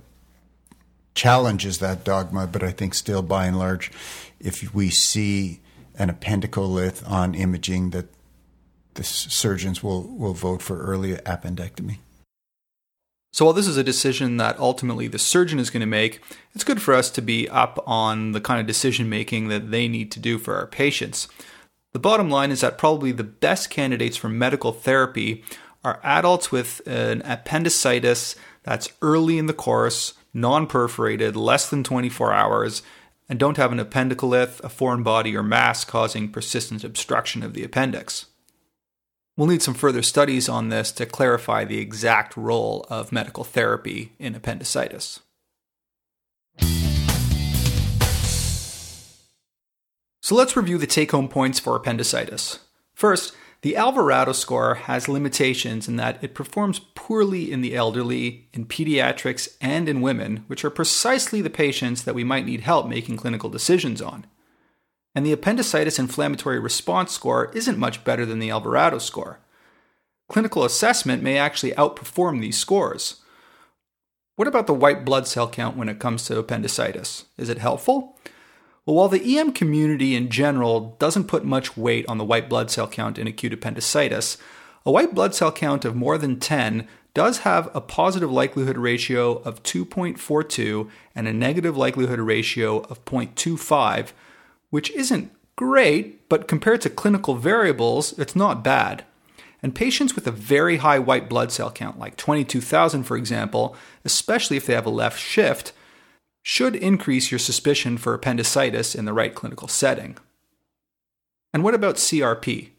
[1.15, 3.91] challenges that dogma, but I think still by and large,
[4.39, 5.59] if we see
[5.95, 8.05] an appendicolith on imaging, that
[8.93, 11.97] the surgeons will, will vote for early appendectomy.
[13.31, 16.21] So while this is a decision that ultimately the surgeon is going to make,
[16.53, 19.87] it's good for us to be up on the kind of decision making that they
[19.87, 21.27] need to do for our patients.
[21.93, 25.43] The bottom line is that probably the best candidates for medical therapy
[25.83, 32.33] are adults with an appendicitis that's early in the course, non perforated, less than 24
[32.33, 32.81] hours,
[33.27, 37.63] and don't have an appendicolith, a foreign body, or mass causing persistent obstruction of the
[37.63, 38.25] appendix.
[39.39, 44.11] We'll need some further studies on this to clarify the exact role of medical therapy
[44.19, 45.21] in appendicitis.
[50.21, 52.59] So let's review the take home points for appendicitis.
[52.93, 58.65] First, the Alvarado score has limitations in that it performs poorly in the elderly, in
[58.65, 63.15] pediatrics, and in women, which are precisely the patients that we might need help making
[63.15, 64.25] clinical decisions on.
[65.15, 69.39] And the appendicitis inflammatory response score isn't much better than the Alvarado score.
[70.29, 73.21] Clinical assessment may actually outperform these scores.
[74.35, 77.25] What about the white blood cell count when it comes to appendicitis?
[77.37, 78.17] Is it helpful?
[78.85, 82.71] Well, while the EM community in general doesn't put much weight on the white blood
[82.71, 84.37] cell count in acute appendicitis,
[84.85, 89.37] a white blood cell count of more than 10 does have a positive likelihood ratio
[89.39, 94.11] of 2.42 and a negative likelihood ratio of 0.25,
[94.69, 99.03] which isn't great, but compared to clinical variables, it's not bad.
[99.61, 104.57] And patients with a very high white blood cell count, like 22,000 for example, especially
[104.57, 105.73] if they have a left shift,
[106.41, 110.17] should increase your suspicion for appendicitis in the right clinical setting.
[111.53, 112.69] And what about CRP?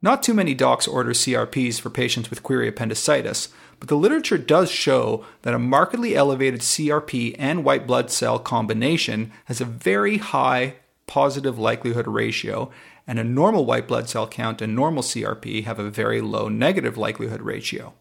[0.00, 4.70] Not too many docs order CRPs for patients with query appendicitis, but the literature does
[4.70, 10.76] show that a markedly elevated CRP and white blood cell combination has a very high
[11.12, 12.70] positive likelihood ratio,
[13.06, 16.96] and a normal white blood cell count and normal CRP have a very low negative
[16.96, 17.92] likelihood ratio.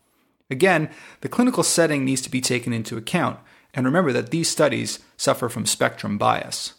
[0.49, 0.89] Again,
[1.19, 3.37] the clinical setting needs to be taken into account,
[3.73, 6.75] and remember that these studies suffer from spectrum bias.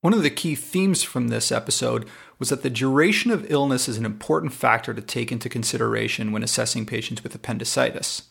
[0.00, 2.08] One of the key themes from this episode
[2.40, 6.42] was that the duration of illness is an important factor to take into consideration when
[6.42, 8.22] assessing patients with appendicitis.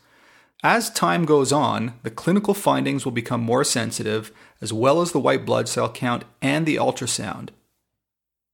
[0.62, 5.20] As time goes on, the clinical findings will become more sensitive, as well as the
[5.20, 7.50] white blood cell count and the ultrasound.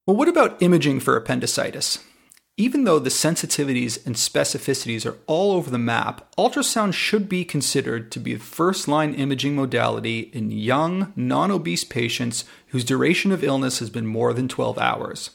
[0.06, 1.98] Well, what about imaging for appendicitis?
[2.56, 8.12] Even though the sensitivities and specificities are all over the map, ultrasound should be considered
[8.12, 13.42] to be the first line imaging modality in young, non obese patients whose duration of
[13.42, 15.30] illness has been more than 12 hours.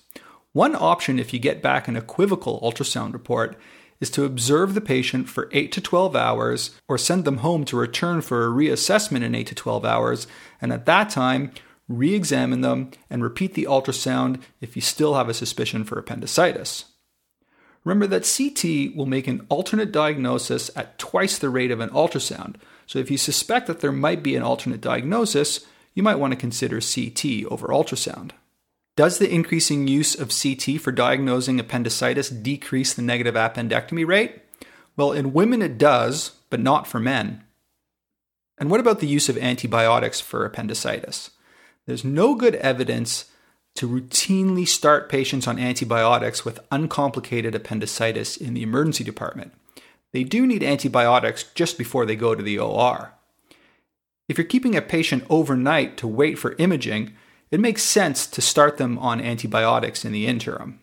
[0.54, 3.60] One option, if you get back an equivocal ultrasound report,
[4.02, 7.78] is to observe the patient for 8 to 12 hours or send them home to
[7.78, 10.28] return for a reassessment in 8 to 12 hours,
[10.62, 11.52] and at that time,
[11.88, 16.86] re examine them and repeat the ultrasound if you still have a suspicion for appendicitis.
[17.84, 22.56] Remember that CT will make an alternate diagnosis at twice the rate of an ultrasound.
[22.86, 26.38] So if you suspect that there might be an alternate diagnosis, you might want to
[26.38, 28.32] consider CT over ultrasound.
[29.00, 34.42] Does the increasing use of CT for diagnosing appendicitis decrease the negative appendectomy rate?
[34.98, 37.46] Well, in women it does, but not for men.
[38.58, 41.32] And what about the use of antibiotics for appendicitis?
[41.86, 43.32] There's no good evidence
[43.76, 49.54] to routinely start patients on antibiotics with uncomplicated appendicitis in the emergency department.
[50.12, 53.14] They do need antibiotics just before they go to the OR.
[54.28, 57.14] If you're keeping a patient overnight to wait for imaging,
[57.52, 60.80] it makes sense to start them on antibiotics in the interim.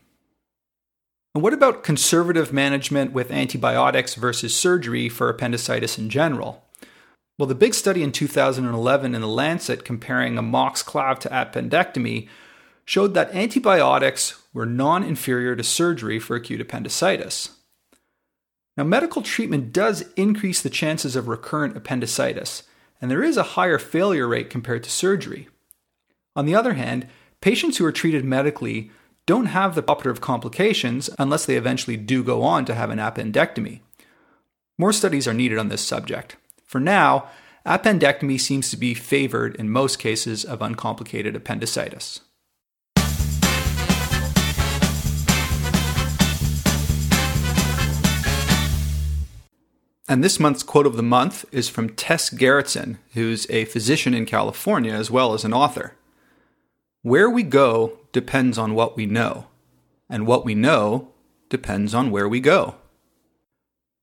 [1.35, 6.65] And what about conservative management with antibiotics versus surgery for appendicitis in general?
[7.39, 12.29] Well, the big study in 2011 in The Lancet comparing amox-clav to appendectomy
[12.87, 17.51] showed that antibiotics were non inferior to surgery for acute appendicitis.
[18.79, 22.63] Now, medical treatment does increase the chances of recurrent appendicitis,
[23.01, 25.49] and there is a higher failure rate compared to surgery.
[26.37, 27.09] On the other hand,
[27.41, 28.91] patients who are treated medically
[29.25, 33.81] don't have the operative complications unless they eventually do go on to have an appendectomy.
[34.77, 36.37] More studies are needed on this subject.
[36.67, 37.31] For now,
[37.65, 42.21] appendectomy seems to be favored in most cases of uncomplicated appendicitis.
[50.09, 54.27] And this month's quote of the month is from Tess Gerritsen, who's a physician in
[54.27, 55.95] California as well as an author.
[57.07, 59.47] Where we go depends on what we know,
[60.11, 61.13] and what we know
[61.49, 62.75] depends on where we go.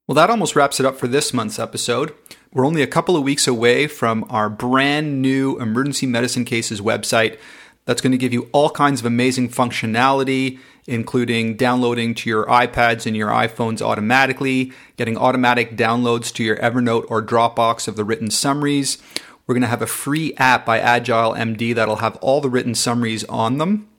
[0.08, 2.16] Well, that almost wraps it up for this month's episode.
[2.54, 7.38] We're only a couple of weeks away from our brand new emergency medicine cases website
[7.84, 13.06] that's going to give you all kinds of amazing functionality, including downloading to your iPads
[13.06, 18.32] and your iPhones automatically, getting automatic downloads to your Evernote or Dropbox of the written
[18.32, 18.98] summaries.
[19.46, 22.76] We're going to have a free app by Agile MD that'll have all the written
[22.76, 23.90] summaries on them.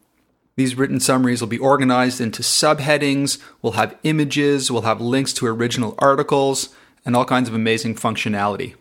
[0.57, 5.47] These written summaries will be organized into subheadings, we'll have images, we'll have links to
[5.47, 6.69] original articles,
[7.05, 8.75] and all kinds of amazing functionality.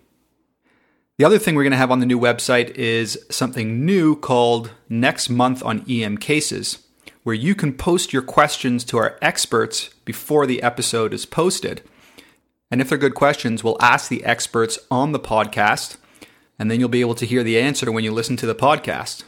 [1.18, 4.72] The other thing we're going to have on the new website is something new called
[4.88, 6.88] Next Month on EM Cases,
[7.23, 11.81] where you can post your questions to our experts before the episode is posted.
[12.72, 15.98] And if they're good questions, we'll ask the experts on the podcast,
[16.57, 19.23] and then you'll be able to hear the answer when you listen to the podcast.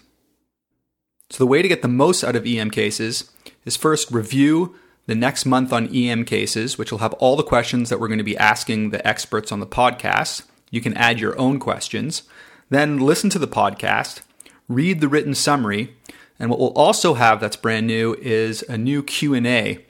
[1.30, 3.32] So, the way to get the most out of EM cases
[3.66, 4.76] is first review
[5.08, 8.18] the next month on EM cases, which will have all the questions that we're going
[8.20, 10.44] to be asking the experts on the podcast.
[10.72, 12.24] You can add your own questions.
[12.70, 14.22] Then listen to the podcast,
[14.68, 15.96] read the written summary,
[16.40, 19.86] and what we'll also have that's brand new is a new Q&A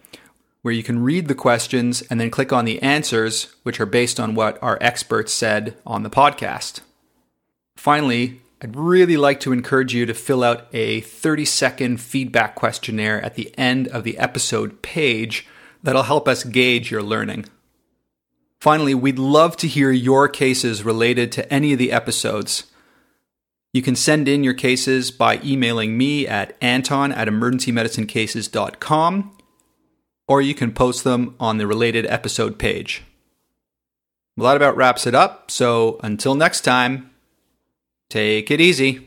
[0.62, 4.20] where you can read the questions and then click on the answers which are based
[4.20, 6.82] on what our experts said on the podcast.
[7.86, 13.22] Finally, I'd really like to encourage you to fill out a 30 second feedback questionnaire
[13.22, 15.46] at the end of the episode page
[15.84, 17.46] that'll help us gauge your learning.
[18.60, 22.64] Finally, we'd love to hear your cases related to any of the episodes.
[23.72, 29.38] You can send in your cases by emailing me at anton at emergencymedicinecases.com
[30.28, 33.04] or you can post them on the related episode page.
[34.36, 35.52] Well, that about wraps it up.
[35.52, 37.12] So until next time,
[38.10, 39.05] Take it easy.